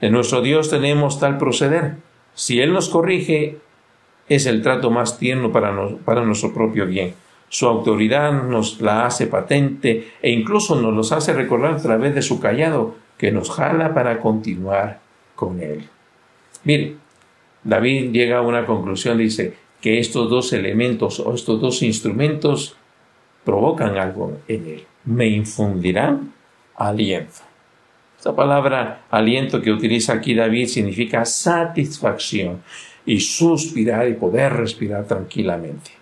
En 0.00 0.12
nuestro 0.12 0.42
Dios 0.42 0.70
tenemos 0.70 1.20
tal 1.20 1.38
proceder. 1.38 1.92
Si 2.34 2.60
Él 2.60 2.72
nos 2.72 2.88
corrige, 2.88 3.58
es 4.28 4.46
el 4.46 4.62
trato 4.62 4.90
más 4.90 5.18
tierno 5.18 5.52
para, 5.52 5.74
para 6.04 6.22
nuestro 6.22 6.52
propio 6.52 6.86
bien 6.86 7.14
su 7.48 7.66
autoridad 7.66 8.32
nos 8.42 8.80
la 8.80 9.06
hace 9.06 9.26
patente 9.26 10.12
e 10.20 10.30
incluso 10.30 10.80
nos 10.80 10.94
los 10.94 11.12
hace 11.12 11.32
recordar 11.32 11.74
a 11.74 11.82
través 11.82 12.14
de 12.14 12.22
su 12.22 12.40
callado 12.40 12.94
que 13.16 13.32
nos 13.32 13.50
jala 13.50 13.94
para 13.94 14.20
continuar 14.20 15.00
con 15.38 15.62
él. 15.62 15.88
Mire, 16.64 16.96
David 17.62 18.10
llega 18.10 18.38
a 18.38 18.42
una 18.42 18.66
conclusión, 18.66 19.18
dice 19.18 19.54
que 19.80 20.00
estos 20.00 20.28
dos 20.28 20.52
elementos 20.52 21.20
o 21.20 21.32
estos 21.32 21.60
dos 21.60 21.80
instrumentos 21.82 22.74
provocan 23.44 23.96
algo 23.98 24.38
en 24.48 24.66
él, 24.66 24.84
me 25.04 25.28
infundirán 25.28 26.32
aliento. 26.74 27.42
Esta 28.16 28.34
palabra 28.34 29.02
aliento 29.10 29.62
que 29.62 29.70
utiliza 29.70 30.14
aquí 30.14 30.34
David 30.34 30.66
significa 30.66 31.24
satisfacción 31.24 32.62
y 33.06 33.20
suspirar 33.20 34.08
y 34.08 34.14
poder 34.14 34.54
respirar 34.54 35.06
tranquilamente. 35.06 35.92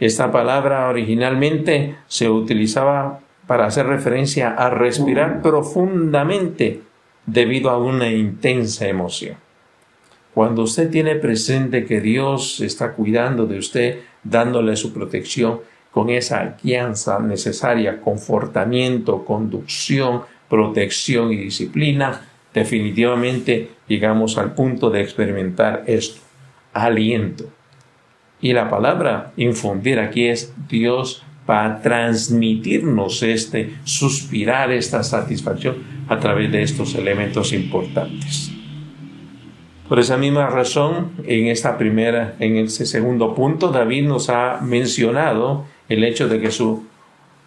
Esta 0.00 0.32
palabra 0.32 0.88
originalmente 0.88 1.96
se 2.06 2.30
utilizaba 2.30 3.20
para 3.46 3.66
hacer 3.66 3.86
referencia 3.86 4.54
a 4.54 4.70
respirar 4.70 5.42
profundamente 5.42 6.80
debido 7.26 7.70
a 7.70 7.78
una 7.78 8.10
intensa 8.10 8.86
emoción. 8.86 9.36
Cuando 10.34 10.62
usted 10.62 10.90
tiene 10.90 11.14
presente 11.14 11.84
que 11.84 12.00
Dios 12.00 12.60
está 12.60 12.92
cuidando 12.92 13.46
de 13.46 13.58
usted, 13.58 14.00
dándole 14.24 14.76
su 14.76 14.92
protección 14.92 15.60
con 15.92 16.10
esa 16.10 16.56
guianza 16.60 17.20
necesaria, 17.20 18.00
confortamiento, 18.00 19.24
conducción, 19.24 20.22
protección 20.48 21.32
y 21.32 21.36
disciplina, 21.36 22.22
definitivamente 22.52 23.70
llegamos 23.86 24.36
al 24.36 24.54
punto 24.54 24.90
de 24.90 25.02
experimentar 25.02 25.84
esto, 25.86 26.20
aliento, 26.72 27.48
y 28.40 28.52
la 28.52 28.68
palabra 28.68 29.32
infundir 29.36 29.98
aquí 29.98 30.26
es 30.26 30.52
Dios 30.68 31.22
para 31.46 31.80
transmitirnos 31.80 33.22
este 33.22 33.74
suspirar, 33.84 34.70
esta 34.72 35.02
satisfacción 35.02 35.93
a 36.08 36.18
través 36.18 36.50
de 36.52 36.62
estos 36.62 36.94
elementos 36.94 37.52
importantes. 37.52 38.50
Por 39.88 39.98
esa 39.98 40.16
misma 40.16 40.46
razón, 40.48 41.12
en 41.26 41.48
esta 41.48 41.76
primera, 41.76 42.36
en 42.38 42.56
ese 42.56 42.86
segundo 42.86 43.34
punto, 43.34 43.70
David 43.70 44.06
nos 44.06 44.30
ha 44.30 44.60
mencionado 44.62 45.66
el 45.88 46.04
hecho 46.04 46.26
de 46.26 46.40
que 46.40 46.50
su, 46.50 46.84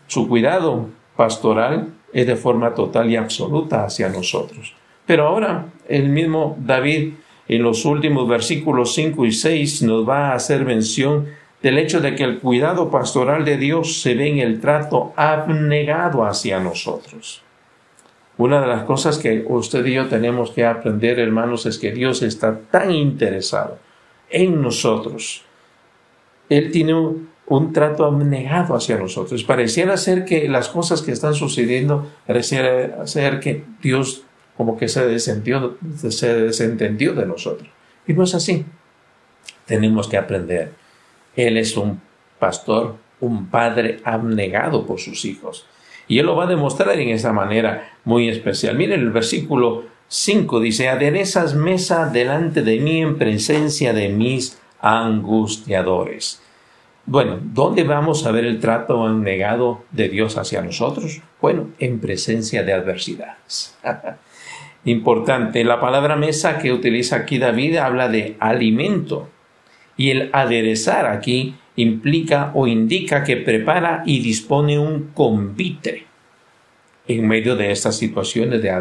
su 0.08 0.28
cuidado 0.28 0.90
pastoral 1.16 1.88
es 2.14 2.28
de 2.28 2.36
forma 2.36 2.76
total 2.76 3.10
y 3.10 3.16
absoluta 3.16 3.86
hacia 3.86 4.10
nosotros. 4.10 4.76
Pero 5.06 5.28
ahora 5.28 5.66
el 5.88 6.10
mismo 6.10 6.56
David 6.60 7.14
en 7.48 7.64
los 7.64 7.86
últimos 7.86 8.28
versículos 8.28 8.94
5 8.94 9.26
y 9.26 9.32
6 9.32 9.84
nos 9.84 10.08
va 10.08 10.30
a 10.30 10.36
hacer 10.36 10.66
mención 10.66 11.28
del 11.62 11.78
hecho 11.80 12.02
de 12.02 12.16
que 12.16 12.24
el 12.24 12.40
cuidado 12.40 12.92
pastoral 12.92 13.46
de 13.46 13.58
Dios 13.58 14.02
se 14.02 14.14
ve 14.14 14.28
en 14.28 14.40
el 14.40 14.60
trato 14.62 15.14
abnegado 15.16 16.26
hacia 16.26 16.60
nosotros. 16.60 17.42
Una 18.38 18.62
de 18.62 18.68
las 18.68 18.84
cosas 18.84 19.18
que 19.18 19.46
usted 19.48 19.86
y 19.86 19.94
yo 19.94 20.08
tenemos 20.08 20.52
que 20.52 20.66
aprender, 20.66 21.20
hermanos, 21.20 21.66
es 21.66 21.80
que 21.80 21.92
Dios 21.92 22.22
está 22.22 22.60
tan 22.60 22.92
interesado 22.92 23.80
en 24.30 24.62
nosotros. 24.62 25.44
Él 26.50 26.72
tiene 26.72 26.94
un, 26.94 27.74
trato 27.74 28.06
abnegado 28.06 28.76
hacia 28.76 28.98
nosotros. 28.98 29.44
Pareciera 29.44 29.98
ser 29.98 30.26
que 30.26 30.48
las 30.48 30.70
cosas 30.70 31.02
que 31.02 31.12
están 31.12 31.34
sucediendo, 31.34 32.08
pareciera 32.28 33.08
ser 33.08 33.40
que 33.40 33.64
Dios 33.82 34.24
como 34.56 34.78
que 34.78 34.88
se 34.88 35.06
desentendió, 35.08 35.78
se 36.10 36.34
desentendió 36.34 37.14
de 37.14 37.26
nosotros. 37.26 37.70
Y 38.08 38.14
no 38.14 38.24
es 38.24 38.34
así. 38.36 38.66
Tenemos 39.66 40.08
que 40.08 40.18
aprender. 40.18 40.74
Él 41.36 41.58
es 41.58 41.78
un 41.78 42.02
pastor 42.40 42.96
un 43.20 43.48
padre 43.48 44.00
abnegado 44.04 44.86
por 44.86 45.00
sus 45.00 45.26
hijos. 45.26 45.66
Y 46.08 46.20
él 46.20 46.26
lo 46.26 46.36
va 46.36 46.46
a 46.46 46.48
demostrar 46.48 47.00
en 47.00 47.10
esa 47.10 47.34
manera 47.34 47.92
muy 48.06 48.30
especial. 48.30 48.76
Miren 48.76 49.02
el 49.02 49.12
versículo 49.12 49.86
5 50.08 50.60
dice, 50.62 50.88
aderezas 50.88 51.54
mesa 51.54 52.10
delante 52.10 52.62
de 52.62 52.80
mí 52.80 53.02
en 53.02 53.18
presencia 53.18 53.94
de 53.94 54.10
mis 54.10 54.58
angustiadores. 54.80 56.42
Bueno, 57.06 57.40
¿dónde 57.42 57.84
vamos 57.84 58.26
a 58.26 58.32
ver 58.32 58.46
el 58.46 58.60
trato 58.60 59.06
abnegado 59.06 59.84
de 59.92 60.10
Dios 60.10 60.38
hacia 60.38 60.62
nosotros? 60.62 61.22
Bueno, 61.42 61.70
en 61.80 62.00
presencia 62.00 62.64
de 62.64 62.74
adversidades. 62.74 63.78
Importante, 64.86 65.64
la 65.64 65.80
palabra 65.80 66.16
mesa 66.16 66.58
que 66.58 66.72
utiliza 66.72 67.18
aquí 67.18 67.38
David 67.40 67.78
habla 67.78 68.10
de 68.10 68.38
alimento 68.40 69.30
y 69.98 70.12
el 70.12 70.30
aderezar 70.34 71.06
aquí 71.08 71.56
implica 71.78 72.52
o 72.54 72.68
indica 72.68 73.24
que 73.24 73.38
prepara 73.38 74.04
y 74.06 74.20
dispone 74.20 74.78
un 74.78 75.12
convite 75.14 76.06
en 77.08 77.28
medio 77.28 77.56
de 77.56 77.72
estas 77.72 77.96
situaciones 77.96 78.62
de, 78.62 78.72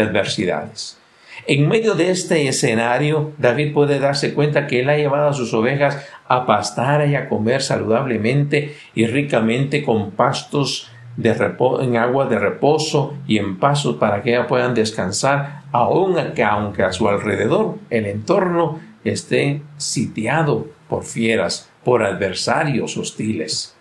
adversidades. 0.00 0.98
En 1.46 1.66
medio 1.66 1.94
de 1.94 2.10
este 2.10 2.46
escenario, 2.46 3.32
David 3.38 3.72
puede 3.72 3.98
darse 3.98 4.34
cuenta 4.34 4.68
que 4.68 4.80
él 4.80 4.90
ha 4.90 4.96
llevado 4.96 5.30
a 5.30 5.32
sus 5.32 5.52
ovejas 5.54 6.06
a 6.28 6.46
pastar 6.46 7.08
y 7.08 7.16
a 7.16 7.28
comer 7.28 7.62
saludablemente 7.62 8.76
y 8.94 9.06
ricamente 9.06 9.82
con 9.82 10.12
pastos 10.12 10.88
de 11.16 11.34
en 11.80 11.96
agua 11.96 12.26
de 12.26 12.38
reposo 12.38 13.14
y 13.26 13.38
en 13.38 13.58
pasos 13.58 13.96
para 13.96 14.22
que 14.22 14.30
ellas 14.30 14.46
puedan 14.46 14.74
descansar, 14.74 15.62
aun 15.72 16.16
aunque 16.44 16.82
a 16.82 16.92
su 16.92 17.08
alrededor 17.08 17.78
el 17.90 18.06
entorno 18.06 18.80
esté 19.04 19.62
sitiado 19.76 20.68
por 20.88 21.04
fieras, 21.04 21.71
por 21.84 22.02
adversarios 22.02 22.96
hostiles. 22.96 23.76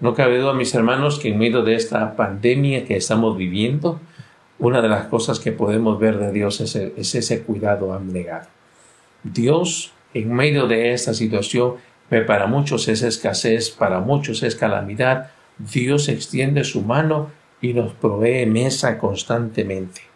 No 0.00 0.14
cabe 0.14 0.38
duda, 0.38 0.54
mis 0.54 0.74
hermanos, 0.74 1.18
que 1.18 1.28
en 1.28 1.38
medio 1.38 1.62
de 1.62 1.74
esta 1.74 2.16
pandemia 2.16 2.84
que 2.84 2.96
estamos 2.96 3.36
viviendo, 3.36 4.00
una 4.58 4.80
de 4.82 4.88
las 4.88 5.06
cosas 5.06 5.40
que 5.40 5.52
podemos 5.52 5.98
ver 5.98 6.18
de 6.18 6.32
Dios 6.32 6.60
es, 6.60 6.74
ese 7.14 7.42
cuidado 7.42 7.92
abnegado. 7.92 8.48
Dios, 9.22 9.92
en 10.14 10.32
medio 10.32 10.66
de 10.66 10.92
esta 10.92 11.14
situación, 11.14 11.74
para 12.26 12.46
muchos 12.46 12.88
es 12.88 13.02
escasez, 13.02 13.70
para 13.70 14.00
muchos 14.00 14.42
es 14.42 14.56
calamidad, 14.56 15.30
Dios 15.58 16.08
extiende 16.08 16.64
su 16.64 16.82
mano 16.82 17.30
y 17.60 17.74
nos 17.74 17.92
provee 17.92 18.46
mesa 18.46 18.98
constantemente 18.98 20.09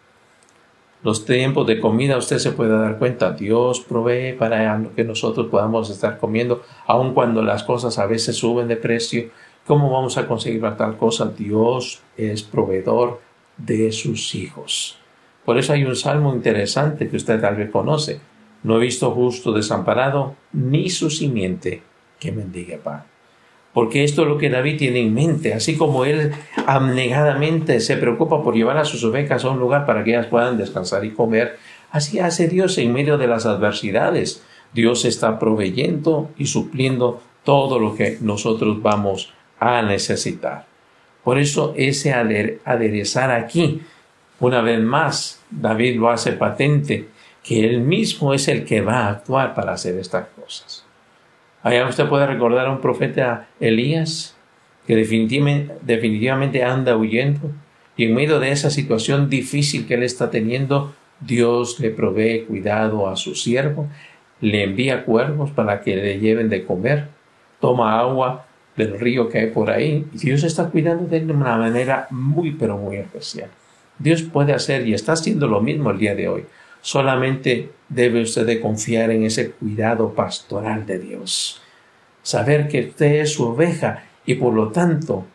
los 1.05 1.23
tiempos 1.23 1.67
de 1.67 1.79
comida, 1.79 2.17
usted 2.17 2.39
se 2.39 2.51
puede 2.51 2.75
dar 2.75 2.97
cuenta, 2.97 3.31
Dios 3.31 3.79
provee 3.79 4.33
para 4.33 4.81
que 4.95 5.03
nosotros 5.03 5.49
podamos 5.51 5.91
estar 5.91 6.17
comiendo, 6.17 6.63
aun 6.87 7.13
cuando 7.13 7.43
las 7.43 7.63
cosas 7.63 7.99
a 7.99 8.07
veces 8.07 8.37
suben 8.37 8.67
de 8.67 8.75
precio. 8.75 9.29
¿Cómo 9.67 9.91
vamos 9.91 10.17
a 10.17 10.27
conseguir 10.27 10.63
tal 10.75 10.97
cosa? 10.97 11.27
Dios 11.27 12.01
es 12.17 12.41
proveedor 12.41 13.21
de 13.55 13.91
sus 13.91 14.33
hijos. 14.33 14.97
Por 15.45 15.59
eso 15.59 15.73
hay 15.73 15.83
un 15.83 15.95
salmo 15.95 16.33
interesante 16.33 17.07
que 17.07 17.17
usted 17.17 17.39
tal 17.39 17.55
vez 17.55 17.69
conoce. 17.69 18.19
No 18.63 18.77
he 18.77 18.81
visto 18.81 19.11
justo 19.11 19.51
desamparado, 19.51 20.35
ni 20.53 20.89
su 20.89 21.11
simiente 21.11 21.83
que 22.19 22.31
mendigue 22.31 22.79
pan 22.79 23.14
porque 23.75 24.05
esto 24.05 24.21
es 24.21 24.29
lo 24.29 24.37
que 24.37 24.49
David 24.49 24.77
tiene 24.77 25.01
en 25.01 25.13
mente, 25.13 25.53
así 25.53 25.75
como 25.75 26.05
él 26.05 26.31
abnegadamente 26.65 27.81
se 27.81 27.97
preocupa 27.97 28.41
por 28.41 28.55
llevar 28.55 28.77
a 28.77 28.85
sus 28.85 29.03
ovejas 29.03 29.43
a 29.43 29.49
un 29.49 29.59
lugar 29.59 29.85
para 29.85 30.01
que 30.01 30.11
ellas 30.11 30.27
puedan 30.27 30.57
descansar 30.57 31.03
y 31.03 31.11
comer, 31.11 31.57
así 31.91 32.19
hace 32.19 32.47
Dios 32.47 32.77
en 32.77 32.93
medio 32.93 33.17
de 33.17 33.27
las 33.27 33.45
adversidades. 33.45 34.41
Dios 34.73 35.03
está 35.03 35.37
proveyendo 35.39 36.29
y 36.37 36.45
supliendo 36.45 37.21
todo 37.43 37.77
lo 37.77 37.95
que 37.95 38.17
nosotros 38.21 38.81
vamos 38.81 39.33
a 39.59 39.81
necesitar. 39.81 40.67
Por 41.21 41.37
eso 41.37 41.73
ese 41.75 42.13
aderezar 42.13 43.29
aquí, 43.29 43.81
una 44.39 44.61
vez 44.61 44.79
más, 44.79 45.41
David 45.51 45.99
lo 45.99 46.09
hace 46.09 46.31
patente, 46.31 47.09
que 47.43 47.67
él 47.67 47.81
mismo 47.81 48.33
es 48.33 48.47
el 48.47 48.63
que 48.63 48.79
va 48.79 48.99
a 48.99 49.09
actuar 49.09 49.53
para 49.53 49.73
hacer 49.73 49.97
estas 49.97 50.27
cosas. 50.29 50.84
Allá 51.65 51.87
usted 51.87 52.07
puede 52.07 52.27
recordar 52.27 52.67
a 52.67 52.71
un 52.71 52.79
profeta 52.79 53.47
Elías 53.59 54.37
que 54.85 54.95
definitivamente, 54.95 56.63
anda 56.63 56.95
huyendo 56.95 57.49
y 57.97 58.05
en 58.05 58.13
medio 58.13 58.39
de 58.39 58.51
esa 58.51 58.69
situación 58.69 59.31
difícil 59.31 59.87
que 59.87 59.95
él 59.95 60.03
está 60.03 60.29
teniendo, 60.29 60.93
Dios 61.21 61.79
le 61.79 61.89
provee 61.89 62.45
cuidado 62.47 63.09
a 63.09 63.15
su 63.15 63.33
siervo, 63.33 63.87
le 64.41 64.61
envía 64.61 65.05
cuervos 65.05 65.49
para 65.49 65.81
que 65.81 65.95
le 65.95 66.19
lleven 66.19 66.49
de 66.49 66.63
comer, 66.63 67.07
toma 67.59 67.99
agua 67.99 68.45
del 68.77 68.99
río 68.99 69.27
que 69.27 69.39
hay 69.39 69.47
por 69.47 69.71
ahí 69.71 70.05
y 70.13 70.17
Dios 70.19 70.43
está 70.43 70.69
cuidando 70.69 71.07
de 71.07 71.17
él 71.17 71.25
de 71.25 71.33
una 71.33 71.57
manera 71.57 72.05
muy 72.11 72.51
pero 72.51 72.77
muy 72.77 72.97
especial. 72.97 73.49
Dios 73.97 74.21
puede 74.21 74.53
hacer 74.53 74.87
y 74.87 74.93
está 74.93 75.13
haciendo 75.13 75.47
lo 75.47 75.61
mismo 75.61 75.89
el 75.89 75.97
día 75.97 76.13
de 76.13 76.27
hoy. 76.27 76.45
Solamente 76.81 77.71
debe 77.89 78.21
usted 78.21 78.45
de 78.45 78.59
confiar 78.59 79.11
en 79.11 79.23
ese 79.23 79.51
cuidado 79.51 80.13
pastoral 80.13 80.85
de 80.85 80.99
Dios. 80.99 81.61
Saber 82.23 82.67
que 82.67 82.87
usted 82.89 83.21
es 83.21 83.33
su 83.33 83.45
oveja 83.45 84.03
y 84.25 84.35
por 84.35 84.53
lo 84.53 84.69
tanto, 84.69 85.25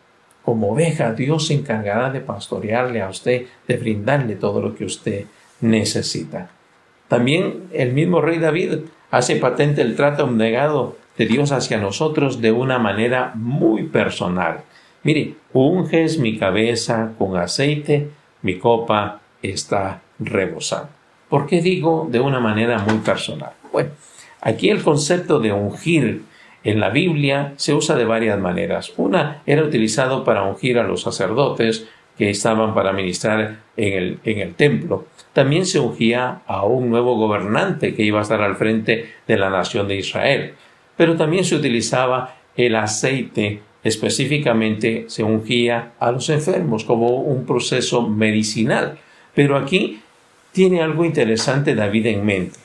como 0.43 0.71
oveja, 0.71 1.13
Dios 1.13 1.47
se 1.47 1.53
encargará 1.53 2.09
de 2.09 2.19
pastorearle 2.19 3.01
a 3.01 3.09
usted, 3.09 3.45
de 3.67 3.77
brindarle 3.77 4.35
todo 4.35 4.61
lo 4.61 4.75
que 4.75 4.85
usted 4.85 5.25
necesita. 5.61 6.49
También 7.07 7.67
el 7.71 7.93
mismo 7.93 8.21
rey 8.21 8.39
David 8.39 8.79
hace 9.11 9.35
patente 9.35 9.81
el 9.81 9.95
trato 9.95 10.23
abnegado 10.23 10.97
de 11.17 11.25
Dios 11.25 11.51
hacia 11.51 11.77
nosotros 11.77 12.41
de 12.41 12.51
una 12.51 12.79
manera 12.79 13.33
muy 13.35 13.83
personal. 13.83 14.61
Mire, 15.03 15.35
unges 15.53 16.17
mi 16.17 16.37
cabeza 16.37 17.13
con 17.17 17.37
aceite, 17.37 18.09
mi 18.41 18.57
copa 18.57 19.21
está 19.41 20.01
rebosando. 20.19 21.00
¿Por 21.31 21.47
qué 21.47 21.61
digo 21.61 22.09
de 22.11 22.19
una 22.19 22.41
manera 22.41 22.77
muy 22.79 22.97
personal? 22.97 23.53
Bueno, 23.71 23.91
aquí 24.41 24.69
el 24.69 24.83
concepto 24.83 25.39
de 25.39 25.53
ungir 25.53 26.23
en 26.63 26.79
la 26.81 26.89
Biblia 26.89 27.53
se 27.55 27.73
usa 27.73 27.95
de 27.95 28.03
varias 28.03 28.37
maneras. 28.37 28.91
Una 28.97 29.41
era 29.45 29.63
utilizado 29.63 30.25
para 30.25 30.43
ungir 30.43 30.77
a 30.77 30.83
los 30.83 31.01
sacerdotes 31.01 31.87
que 32.17 32.29
estaban 32.29 32.73
para 32.73 32.91
ministrar 32.91 33.61
en 33.77 33.93
el, 33.93 34.19
en 34.25 34.39
el 34.39 34.55
templo. 34.55 35.05
También 35.31 35.65
se 35.65 35.79
ungía 35.79 36.41
a 36.45 36.65
un 36.65 36.89
nuevo 36.89 37.15
gobernante 37.15 37.95
que 37.95 38.03
iba 38.03 38.19
a 38.19 38.23
estar 38.23 38.41
al 38.41 38.57
frente 38.57 39.13
de 39.25 39.37
la 39.37 39.49
nación 39.49 39.87
de 39.87 39.95
Israel. 39.95 40.53
Pero 40.97 41.15
también 41.15 41.45
se 41.45 41.55
utilizaba 41.55 42.35
el 42.55 42.75
aceite 42.75 43.61
específicamente 43.83 45.05
se 45.07 45.23
ungía 45.23 45.93
a 45.99 46.11
los 46.11 46.29
enfermos 46.29 46.83
como 46.83 47.21
un 47.21 47.45
proceso 47.45 48.07
medicinal. 48.07 48.97
Pero 49.33 49.57
aquí 49.57 50.01
tiene 50.51 50.81
algo 50.81 51.05
interesante 51.05 51.75
David 51.75 52.07
en 52.07 52.25
mente. 52.25 52.59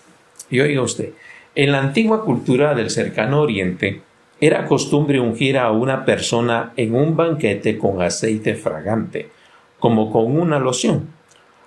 Y 0.51 0.61
oiga 0.61 0.83
usted, 0.83 1.11
en 1.55 1.73
la 1.73 1.79
antigua 1.79 2.25
cultura 2.25 2.75
del 2.75 2.91
cercano 2.91 3.41
oriente, 3.41 4.03
era 4.41 4.67
costumbre 4.67 5.19
ungir 5.19 5.59
a 5.59 5.71
una 5.73 6.05
persona 6.05 6.73
en 6.77 6.95
un 6.95 7.17
banquete 7.17 7.79
con 7.79 8.03
aceite 8.03 8.55
fragante, 8.55 9.31
como 9.79 10.13
con 10.13 10.39
una 10.39 10.59
loción. 10.59 11.09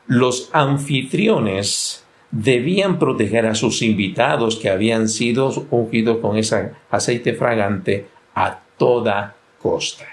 Los 0.07 0.49
anfitriones 0.53 2.05
debían 2.31 2.99
proteger 2.99 3.47
a 3.47 3.55
sus 3.55 3.81
invitados 3.81 4.55
que 4.57 4.69
habían 4.69 5.09
sido 5.09 5.51
ungidos 5.71 6.17
con 6.17 6.37
ese 6.37 6.71
aceite 6.91 7.33
fragante 7.33 8.05
a 8.35 8.59
toda 8.77 9.35
costa. 9.59 10.05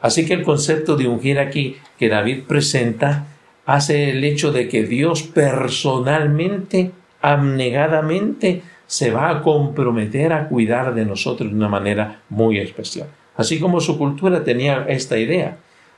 Así 0.00 0.26
que 0.26 0.34
el 0.34 0.42
concepto 0.42 0.96
de 0.96 1.08
ungir 1.08 1.38
aquí 1.38 1.76
que 1.98 2.10
David 2.10 2.42
presenta 2.46 3.26
hace 3.66 4.10
el 4.10 4.24
hecho 4.24 4.52
de 4.52 4.68
que 4.68 4.84
Dios 4.84 5.22
personalmente, 5.22 6.90
abnegadamente, 7.20 8.62
se 8.86 9.10
va 9.10 9.30
a 9.30 9.42
comprometer 9.42 10.32
a 10.32 10.48
cuidar 10.48 10.94
de 10.94 11.04
nosotros 11.04 11.50
de 11.50 11.56
una 11.56 11.68
manera 11.68 12.20
muy 12.28 12.58
especial. 12.58 13.08
Así 13.36 13.58
como 13.58 13.80
su 13.80 13.98
cultura 13.98 14.44
tenía 14.44 14.84
esta 14.88 15.18
idea 15.18 15.56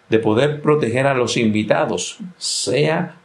de 0.08 0.18
poder 0.18 0.62
proteger 0.62 1.06
a 1.06 1.14
los 1.14 1.36
invitados, 1.36 2.18
sea 2.38 3.16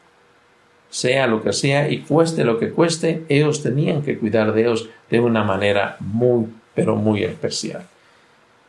sea 0.92 1.26
lo 1.26 1.42
que 1.42 1.54
sea 1.54 1.90
y 1.90 2.00
cueste 2.00 2.44
lo 2.44 2.60
que 2.60 2.70
cueste, 2.70 3.24
ellos 3.30 3.64
tenían 3.64 4.02
que 4.04 4.20
cuidar 4.20 4.54
de 4.54 4.62
ellos 4.62 4.90
de 5.10 5.22
una 5.22 5.44
manera 5.44 5.96
muy, 6.02 6.48
pero 6.76 6.98
muy 6.98 7.24
especial. 7.24 7.84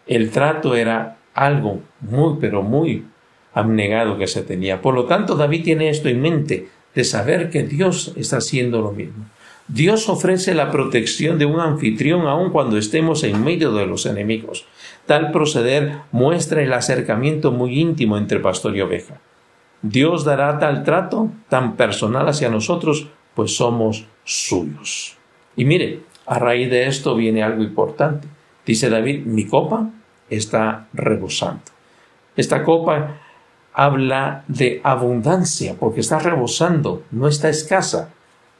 El 0.07 0.31
trato 0.31 0.77
era 0.77 1.17
algo 1.35 1.81
muy, 2.01 2.37
pero 2.41 2.63
muy 2.63 3.05
abnegado 3.55 4.19
que 4.19 4.27
se 4.27 4.43
tenía. 4.43 4.81
Por 4.81 4.95
lo 4.95 5.05
tanto, 5.05 5.35
David 5.35 5.65
tiene 5.65 5.89
esto 5.89 6.09
en 6.09 6.21
mente, 6.21 6.69
de 6.95 7.05
saber 7.05 7.51
que 7.51 7.63
Dios 7.63 8.13
está 8.17 8.39
haciendo 8.39 8.83
lo 8.83 8.93
mismo. 8.93 9.25
Dios 9.69 10.09
ofrece 10.09 10.55
la 10.55 10.71
protección 10.71 11.39
de 11.39 11.47
un 11.47 11.61
anfitrión 11.61 12.27
aun 12.27 12.51
cuando 12.51 12.77
estemos 12.77 13.23
en 13.25 13.43
medio 13.43 13.73
de 13.73 13.87
los 13.87 14.07
enemigos. 14.07 14.67
Tal 15.07 15.33
proceder 15.33 16.01
muestra 16.11 16.63
el 16.63 16.73
acercamiento 16.73 17.53
muy 17.53 17.81
íntimo 17.81 18.19
entre 18.19 18.41
pastor 18.41 18.77
y 18.77 18.81
oveja. 18.81 19.21
Dios 19.81 20.25
dará 20.25 20.59
tal 20.59 20.85
trato 20.85 21.31
tan 21.49 21.77
personal 21.77 22.29
hacia 22.29 22.49
nosotros, 22.51 23.09
pues 23.35 23.57
somos 23.57 24.07
suyos. 24.25 25.17
Y 25.57 25.65
mire, 25.65 26.01
a 26.27 26.39
raíz 26.39 26.71
de 26.71 26.87
esto 26.87 27.17
viene 27.17 27.43
algo 27.43 27.63
importante. 27.63 28.29
Dice 28.67 28.91
David, 28.91 29.25
mi 29.25 29.47
copa 29.47 29.91
está 30.29 30.87
rebosando. 30.93 31.63
Esta 32.37 32.63
copa 32.63 33.22
habla 33.75 34.45
de 34.49 34.81
abundancia, 34.85 35.77
porque 35.79 36.01
está 36.01 36.19
rebosando, 36.19 37.03
no 37.11 37.29
está 37.29 37.49
escasa. 37.49 38.11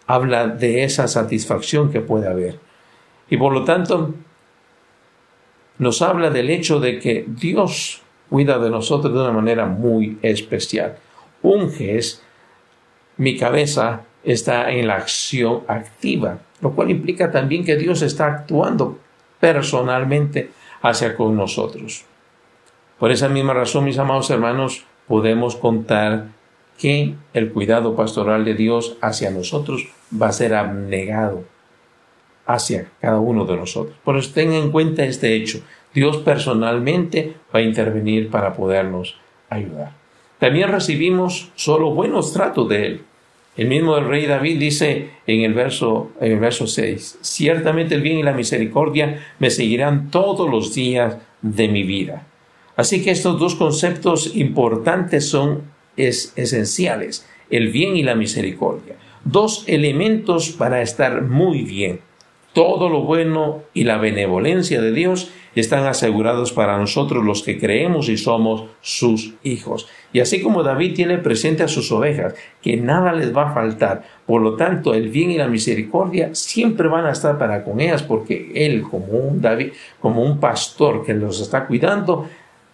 Habla 0.07 0.49
de 0.49 0.85
esa 0.85 1.09
satisfacción 1.09 1.91
que 1.91 2.01
puede 2.01 2.29
haber. 2.29 2.59
Y 3.29 3.37
por 3.37 3.53
lo 3.53 3.65
tanto, 3.65 4.15
nos 5.79 6.03
habla 6.03 6.31
del 6.31 6.51
hecho 6.51 6.81
de 6.81 6.99
que 6.99 7.25
Dios 7.27 8.03
cuida 8.29 8.59
de 8.59 8.71
nosotros 8.71 9.13
de 9.13 9.21
una 9.21 9.33
manera 9.33 9.67
muy 9.67 10.19
especial. 10.23 10.97
Unges, 11.43 12.23
mi 13.17 13.37
cabeza 13.37 14.03
está 14.25 14.71
en 14.71 14.87
la 14.87 14.97
acción 14.97 15.63
activa, 15.69 16.39
lo 16.61 16.73
cual 16.73 16.91
implica 16.91 17.31
también 17.31 17.65
que 17.65 17.77
Dios 17.77 18.03
está 18.03 18.27
actuando 18.27 18.99
personalmente 19.41 20.51
hacia 20.83 21.17
con 21.17 21.37
nosotros. 21.37 22.05
Por 22.99 23.11
esa 23.11 23.29
misma 23.29 23.53
razón, 23.53 23.85
mis 23.85 23.99
amados 23.99 24.31
hermanos, 24.31 24.85
podemos 25.09 25.57
contar 25.57 26.29
que 26.79 27.15
el 27.35 27.53
cuidado 27.53 27.95
pastoral 27.95 28.45
de 28.45 28.55
Dios 28.55 28.97
hacia 29.01 29.31
nosotros 29.31 29.89
va 30.21 30.29
a 30.29 30.33
ser 30.33 30.55
abnegado 30.55 31.45
hacia 32.47 32.89
cada 33.01 33.21
uno 33.21 33.45
de 33.45 33.57
nosotros. 33.57 33.97
Por 34.05 34.17
eso 34.17 34.33
tenga 34.35 34.57
en 34.57 34.71
cuenta 34.71 35.05
este 35.05 35.35
hecho. 35.35 35.63
Dios 35.95 36.19
personalmente 36.19 37.35
va 37.55 37.61
a 37.61 37.63
intervenir 37.63 38.31
para 38.31 38.55
podernos 38.55 39.17
ayudar. 39.49 39.93
También 40.39 40.71
recibimos 40.71 41.51
solo 41.55 41.91
buenos 41.93 42.33
tratos 42.33 42.69
de 42.69 42.87
Él. 42.87 43.01
El 43.57 43.69
mismo 43.69 44.01
rey 44.01 44.27
David 44.27 44.59
dice 44.59 45.11
en 45.27 45.43
el 45.43 45.53
verso, 45.53 46.11
en 46.21 46.33
el 46.33 46.39
verso 46.39 46.67
6, 46.67 47.19
ciertamente 47.21 47.95
el 47.95 48.01
bien 48.01 48.19
y 48.19 48.23
la 48.23 48.33
misericordia 48.33 49.25
me 49.39 49.51
seguirán 49.51 50.11
todos 50.11 50.51
los 50.51 50.75
días 50.75 51.19
de 51.43 51.69
mi 51.69 51.83
vida. 51.83 52.27
Así 52.83 53.01
que 53.01 53.13
estos 53.13 53.39
dos 53.39 53.55
conceptos 53.55 54.35
importantes 54.35 55.29
son 55.29 55.63
es, 55.97 56.33
esenciales, 56.35 57.25
el 57.49 57.71
bien 57.71 57.97
y 57.97 58.03
la 58.03 58.17
misericordia. 58.17 58.97
Dos 59.25 59.63
elementos 59.69 60.51
para 60.51 60.83
estar 60.83 61.23
muy 61.23 61.63
bien. 61.63 62.01
Todo 62.53 62.89
lo 62.89 63.03
bueno 63.03 63.63
y 63.73 63.85
la 63.85 63.99
benevolencia 63.99 64.83
de 64.83 64.91
Dios 64.91 65.31
están 65.55 65.87
asegurados 65.87 66.53
para 66.53 66.77
nosotros 66.77 67.25
los 67.25 67.45
que 67.45 67.57
creemos 67.57 68.09
y 68.09 68.17
somos 68.17 68.65
sus 68.81 69.35
hijos. 69.45 69.87
Y 70.13 70.19
así 70.19 70.43
como 70.43 70.65
David 70.65 70.95
tiene 70.95 71.19
presente 71.19 71.63
a 71.63 71.69
sus 71.69 71.93
ovejas, 71.93 72.35
que 72.61 72.77
nada 72.77 73.13
les 73.13 73.35
va 73.35 73.51
a 73.51 73.55
faltar, 73.55 74.03
por 74.27 74.43
lo 74.43 74.57
tanto 74.57 74.93
el 74.93 75.09
bien 75.09 75.31
y 75.31 75.39
la 75.39 75.47
misericordia 75.47 76.35
siempre 76.35 76.89
van 76.89 77.07
a 77.07 77.13
estar 77.13 77.39
para 77.39 77.63
con 77.63 77.81
ellas, 77.81 78.03
porque 78.03 78.51
él 78.55 78.83
como 78.83 79.07
un 79.07 79.41
David, 79.41 79.73
como 80.01 80.23
un 80.23 80.41
pastor 80.41 81.05
que 81.05 81.15
los 81.15 81.41
está 81.41 81.67
cuidando, 81.67 82.29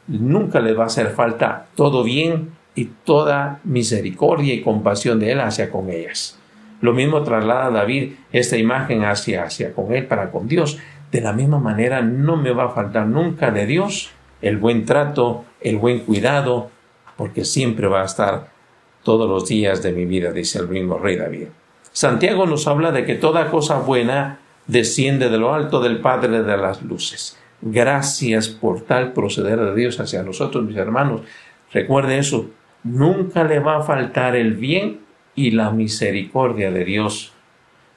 nunca 0.09 0.61
les 0.61 0.76
va 0.76 0.84
a 0.84 0.86
hacer 0.86 1.11
falta 1.11 1.66
todo 1.74 2.02
bien 2.02 2.50
y 2.74 2.86
toda 2.86 3.61
misericordia 3.64 4.54
y 4.54 4.62
compasión 4.62 5.20
de 5.20 5.32
él 5.32 5.40
hacia 5.40 5.70
con 5.70 5.90
ellas. 5.90 6.38
Lo 6.80 6.92
mismo 6.92 7.22
traslada 7.22 7.70
David 7.70 8.12
esta 8.32 8.56
imagen 8.56 9.04
hacia, 9.04 9.44
hacia 9.44 9.72
con 9.72 9.92
él 9.92 10.06
para 10.06 10.30
con 10.30 10.48
Dios. 10.48 10.78
De 11.11 11.20
la 11.20 11.32
misma 11.32 11.59
manera, 11.59 12.02
no 12.02 12.36
me 12.36 12.52
va 12.52 12.66
a 12.66 12.70
faltar 12.70 13.06
nunca 13.06 13.50
de 13.50 13.66
Dios 13.66 14.11
el 14.40 14.59
buen 14.59 14.84
trato, 14.84 15.44
el 15.61 15.78
buen 15.78 16.00
cuidado, 16.00 16.70
porque 17.16 17.44
siempre 17.44 17.88
va 17.88 18.02
a 18.02 18.04
estar 18.04 18.48
todos 19.02 19.28
los 19.28 19.48
días 19.48 19.82
de 19.82 19.92
mi 19.92 20.04
vida, 20.04 20.32
dice 20.32 20.59
el 20.61 20.68
mismo 20.68 20.98
rey 20.98 21.16
David. 21.16 21.48
Santiago 21.92 22.46
nos 22.46 22.68
habla 22.68 22.92
de 22.92 23.04
que 23.04 23.14
toda 23.14 23.50
cosa 23.50 23.78
buena 23.80 24.38
desciende 24.66 25.28
de 25.28 25.38
lo 25.38 25.52
alto 25.52 25.80
del 25.80 25.98
Padre 25.98 26.42
de 26.42 26.56
las 26.56 26.82
luces. 26.82 27.36
Gracias 27.61 28.48
por 28.48 28.82
tal 28.82 29.12
proceder 29.12 29.59
de 29.59 29.74
Dios 29.74 29.98
hacia 30.00 30.22
nosotros, 30.22 30.64
mis 30.64 30.76
hermanos. 30.76 31.22
Recuerde 31.72 32.18
eso, 32.18 32.50
nunca 32.84 33.44
le 33.44 33.59
va 33.59 33.78
a 33.78 33.82
faltar 33.82 34.36
el 34.36 34.54
bien 34.54 35.00
y 35.34 35.50
la 35.50 35.70
misericordia 35.70 36.70
de 36.70 36.84
Dios 36.84 37.32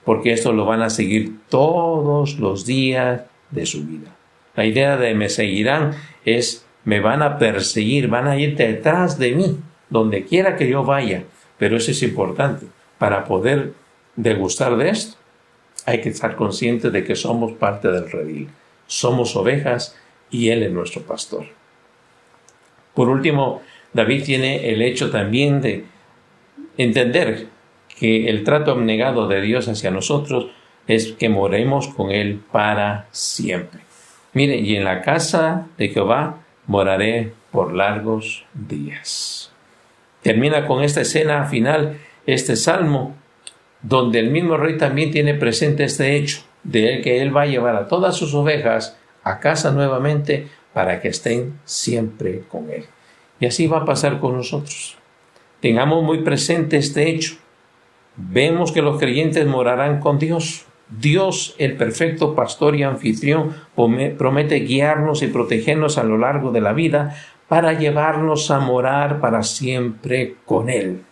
porque 0.03 0.33
esto 0.33 0.51
lo 0.53 0.65
van 0.65 0.81
a 0.81 0.89
seguir 0.89 1.39
todos 1.49 2.39
los 2.39 2.65
días 2.65 3.21
de 3.51 3.65
su 3.65 3.85
vida. 3.85 4.09
La 4.55 4.65
idea 4.65 4.97
de 4.97 5.13
me 5.13 5.29
seguirán 5.29 5.91
es 6.25 6.65
me 6.83 6.99
van 6.99 7.21
a 7.21 7.37
perseguir, 7.37 8.07
van 8.07 8.27
a 8.27 8.37
ir 8.37 8.55
detrás 8.55 9.19
de 9.19 9.33
mí, 9.33 9.59
donde 9.89 10.25
quiera 10.25 10.55
que 10.55 10.67
yo 10.67 10.83
vaya. 10.83 11.23
Pero 11.57 11.77
eso 11.77 11.91
es 11.91 12.01
importante. 12.01 12.65
Para 12.97 13.25
poder 13.25 13.73
degustar 14.15 14.75
de 14.77 14.89
esto, 14.89 15.17
hay 15.85 16.01
que 16.01 16.09
estar 16.09 16.35
consciente 16.35 16.89
de 16.89 17.03
que 17.03 17.15
somos 17.15 17.53
parte 17.53 17.89
del 17.89 18.09
redil. 18.09 18.49
Somos 18.91 19.37
ovejas 19.37 19.97
y 20.29 20.49
Él 20.49 20.63
es 20.63 20.71
nuestro 20.71 21.03
pastor. 21.03 21.45
Por 22.93 23.07
último, 23.07 23.61
David 23.93 24.25
tiene 24.25 24.69
el 24.69 24.81
hecho 24.81 25.09
también 25.09 25.61
de 25.61 25.85
entender 26.77 27.47
que 27.97 28.27
el 28.29 28.43
trato 28.43 28.71
abnegado 28.71 29.29
de 29.29 29.39
Dios 29.39 29.69
hacia 29.69 29.91
nosotros 29.91 30.47
es 30.87 31.13
que 31.13 31.29
moremos 31.29 31.87
con 31.87 32.11
Él 32.11 32.41
para 32.51 33.07
siempre. 33.11 33.79
Mire, 34.33 34.57
y 34.57 34.75
en 34.75 34.83
la 34.83 35.01
casa 35.01 35.67
de 35.77 35.87
Jehová 35.87 36.43
moraré 36.67 37.31
por 37.49 37.73
largos 37.73 38.43
días. 38.53 39.53
Termina 40.21 40.67
con 40.67 40.83
esta 40.83 40.99
escena 40.99 41.45
final, 41.45 41.97
este 42.25 42.57
salmo, 42.57 43.15
donde 43.81 44.19
el 44.19 44.31
mismo 44.31 44.57
rey 44.57 44.77
también 44.77 45.11
tiene 45.11 45.33
presente 45.33 45.85
este 45.85 46.17
hecho, 46.17 46.41
de 46.63 47.01
que 47.01 47.21
él 47.21 47.35
va 47.35 47.43
a 47.43 47.47
llevar 47.47 47.75
a 47.75 47.87
todas 47.87 48.15
sus 48.15 48.33
ovejas 48.33 48.97
a 49.23 49.39
casa 49.39 49.71
nuevamente 49.71 50.47
para 50.73 50.99
que 51.01 51.09
estén 51.09 51.59
siempre 51.65 52.43
con 52.49 52.69
él. 52.69 52.85
Y 53.39 53.45
así 53.45 53.67
va 53.67 53.79
a 53.79 53.85
pasar 53.85 54.19
con 54.19 54.37
nosotros. 54.37 54.97
Tengamos 55.59 56.03
muy 56.03 56.23
presente 56.23 56.77
este 56.77 57.09
hecho 57.09 57.35
vemos 58.15 58.71
que 58.71 58.81
los 58.81 58.99
creyentes 58.99 59.45
morarán 59.47 59.99
con 59.99 60.19
Dios. 60.19 60.65
Dios, 60.89 61.55
el 61.57 61.77
perfecto 61.77 62.35
pastor 62.35 62.75
y 62.75 62.83
anfitrión, 62.83 63.55
promete 64.17 64.55
guiarnos 64.55 65.23
y 65.23 65.27
protegernos 65.27 65.97
a 65.97 66.03
lo 66.03 66.17
largo 66.17 66.51
de 66.51 66.61
la 66.61 66.73
vida 66.73 67.15
para 67.47 67.73
llevarnos 67.73 68.51
a 68.51 68.59
morar 68.59 69.21
para 69.21 69.43
siempre 69.43 70.35
con 70.45 70.69
Él. 70.69 71.03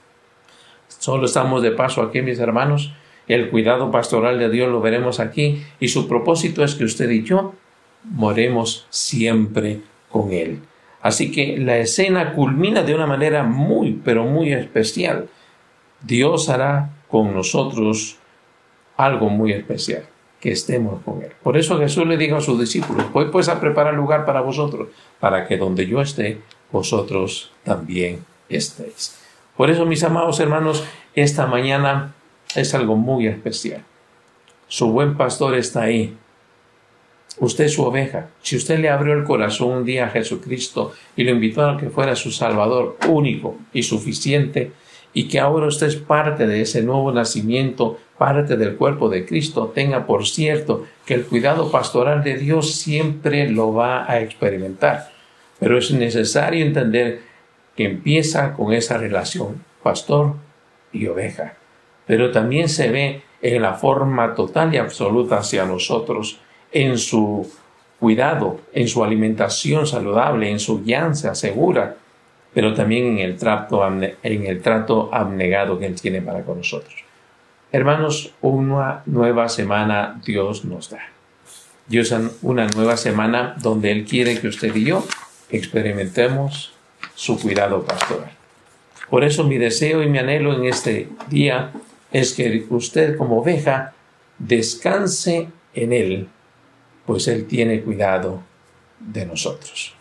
Solo 0.88 1.26
estamos 1.26 1.62
de 1.64 1.72
paso 1.72 2.02
aquí, 2.02 2.22
mis 2.22 2.40
hermanos. 2.40 2.94
El 3.30 3.52
cuidado 3.52 3.92
pastoral 3.92 4.40
de 4.40 4.50
Dios 4.50 4.70
lo 4.70 4.82
veremos 4.82 5.20
aquí 5.20 5.64
y 5.80 5.90
su 5.90 6.08
propósito 6.08 6.64
es 6.64 6.74
que 6.74 6.84
usted 6.84 7.12
y 7.12 7.24
yo 7.24 7.54
moremos 8.04 8.88
siempre 8.90 9.82
con 10.10 10.34
Él. 10.34 10.62
Así 11.00 11.32
que 11.32 11.56
la 11.60 11.78
escena 11.78 12.34
culmina 12.34 12.82
de 12.82 12.96
una 12.96 13.06
manera 13.06 13.44
muy, 13.44 13.94
pero 14.04 14.26
muy 14.26 14.52
especial. 14.52 15.30
Dios 16.02 16.50
hará 16.50 16.90
con 17.08 17.36
nosotros 17.36 18.18
algo 18.98 19.30
muy 19.30 19.54
especial, 19.54 20.06
que 20.40 20.52
estemos 20.52 21.04
con 21.04 21.22
Él. 21.22 21.32
Por 21.44 21.56
eso 21.56 21.78
Jesús 21.78 22.08
le 22.08 22.18
dijo 22.18 22.38
a 22.38 22.42
sus 22.42 22.60
discípulos, 22.60 23.14
voy 23.14 23.26
pues 23.26 23.48
a 23.48 23.62
preparar 23.62 23.94
lugar 23.94 24.26
para 24.26 24.42
vosotros, 24.42 24.88
para 25.20 25.48
que 25.48 25.56
donde 25.56 25.86
yo 25.86 26.02
esté, 26.02 26.42
vosotros 26.72 27.52
también 27.64 28.26
estéis. 28.50 29.20
Por 29.56 29.70
eso, 29.70 29.86
mis 29.86 30.04
amados 30.04 30.40
hermanos, 30.40 30.84
esta 31.14 31.46
mañana 31.46 32.16
es 32.56 32.74
algo 32.74 32.96
muy 32.96 33.28
especial. 33.28 33.84
Su 34.68 34.92
buen 34.92 35.18
pastor 35.18 35.56
está 35.56 35.84
ahí. 35.84 36.16
Usted 37.40 37.66
es 37.66 37.74
su 37.74 37.84
oveja. 37.84 38.30
Si 38.42 38.56
usted 38.56 38.80
le 38.80 38.90
abrió 38.90 39.14
el 39.14 39.24
corazón 39.24 39.70
un 39.70 39.86
día 39.86 40.06
a 40.06 40.10
Jesucristo 40.10 40.94
y 41.16 41.24
lo 41.24 41.32
invitó 41.32 41.68
a 41.68 41.78
que 41.78 41.90
fuera 41.90 42.16
su 42.16 42.32
Salvador 42.32 42.98
único 43.08 43.58
y 43.74 43.84
suficiente, 43.84 44.72
y 45.14 45.28
que 45.28 45.40
ahora 45.40 45.68
usted 45.68 45.88
es 45.88 45.96
parte 45.96 46.46
de 46.46 46.62
ese 46.62 46.84
nuevo 46.84 47.12
nacimiento, 47.12 47.98
parte 48.18 48.58
del 48.58 48.76
cuerpo 48.76 49.10
de 49.10 49.26
Cristo, 49.26 49.72
tenga 49.74 50.06
por 50.06 50.28
cierto 50.28 50.86
que 51.06 51.16
el 51.16 51.26
cuidado 51.26 51.72
pastoral 51.72 52.24
de 52.24 52.38
Dios 52.38 52.76
siempre 52.76 53.50
lo 53.50 53.74
va 53.74 54.10
a 54.10 54.22
experimentar. 54.22 55.12
Pero 55.60 55.78
es 55.78 55.92
necesario 55.92 56.64
entender 56.64 57.22
que 57.76 57.86
empieza 57.86 58.54
con 58.54 58.74
esa 58.74 58.98
relación 58.98 59.64
pastor 59.82 60.36
y 60.92 61.08
oveja. 61.08 61.59
Pero 62.10 62.32
también 62.32 62.70
se 62.70 62.90
ve 62.90 63.22
en 63.40 63.62
la 63.62 63.76
forma 63.76 64.34
total 64.34 64.74
y 64.74 64.78
absoluta 64.78 65.38
hacia 65.38 65.64
nosotros, 65.66 66.40
en 66.72 66.98
su 66.98 67.48
cuidado, 68.00 68.62
en 68.74 68.88
su 68.88 69.04
alimentación 69.04 69.86
saludable, 69.86 70.50
en 70.50 70.60
su 70.60 70.84
guianza 70.84 71.36
segura, 71.36 71.98
pero 72.52 72.74
también 72.74 73.06
en 73.06 73.20
el 73.20 73.38
trato, 73.38 73.86
en 73.86 74.46
el 74.48 74.60
trato 74.60 75.12
abnegado 75.14 75.78
que 75.78 75.86
Él 75.86 76.02
tiene 76.02 76.20
para 76.20 76.42
con 76.42 76.58
nosotros. 76.58 76.96
Hermanos, 77.72 78.34
una 78.42 79.04
nueva 79.06 79.48
semana 79.48 80.20
Dios 80.26 80.66
nos 80.66 80.90
da. 80.90 81.02
Dios 81.86 82.12
una 82.42 82.66
nueva 82.70 82.98
semana 82.98 83.54
donde 83.62 83.92
Él 83.92 84.06
quiere 84.06 84.42
que 84.42 84.48
usted 84.48 84.76
y 84.76 84.86
yo 84.86 85.06
experimentemos 85.52 86.74
su 87.14 87.40
cuidado 87.40 87.84
pastoral. 87.86 88.32
Por 89.12 89.24
eso 89.24 89.44
mi 89.44 89.60
deseo 89.60 90.02
y 90.02 90.08
mi 90.08 90.18
anhelo 90.18 90.56
en 90.56 90.66
este 90.66 91.08
día 91.30 91.72
es 92.12 92.34
que 92.34 92.66
usted 92.70 93.18
como 93.18 93.40
oveja 93.40 93.94
descanse 94.38 95.50
en 95.74 95.94
Él, 95.94 96.28
pues 97.06 97.28
Él 97.28 97.46
tiene 97.46 97.82
cuidado 97.82 98.44
de 99.00 99.26
nosotros. 99.26 99.96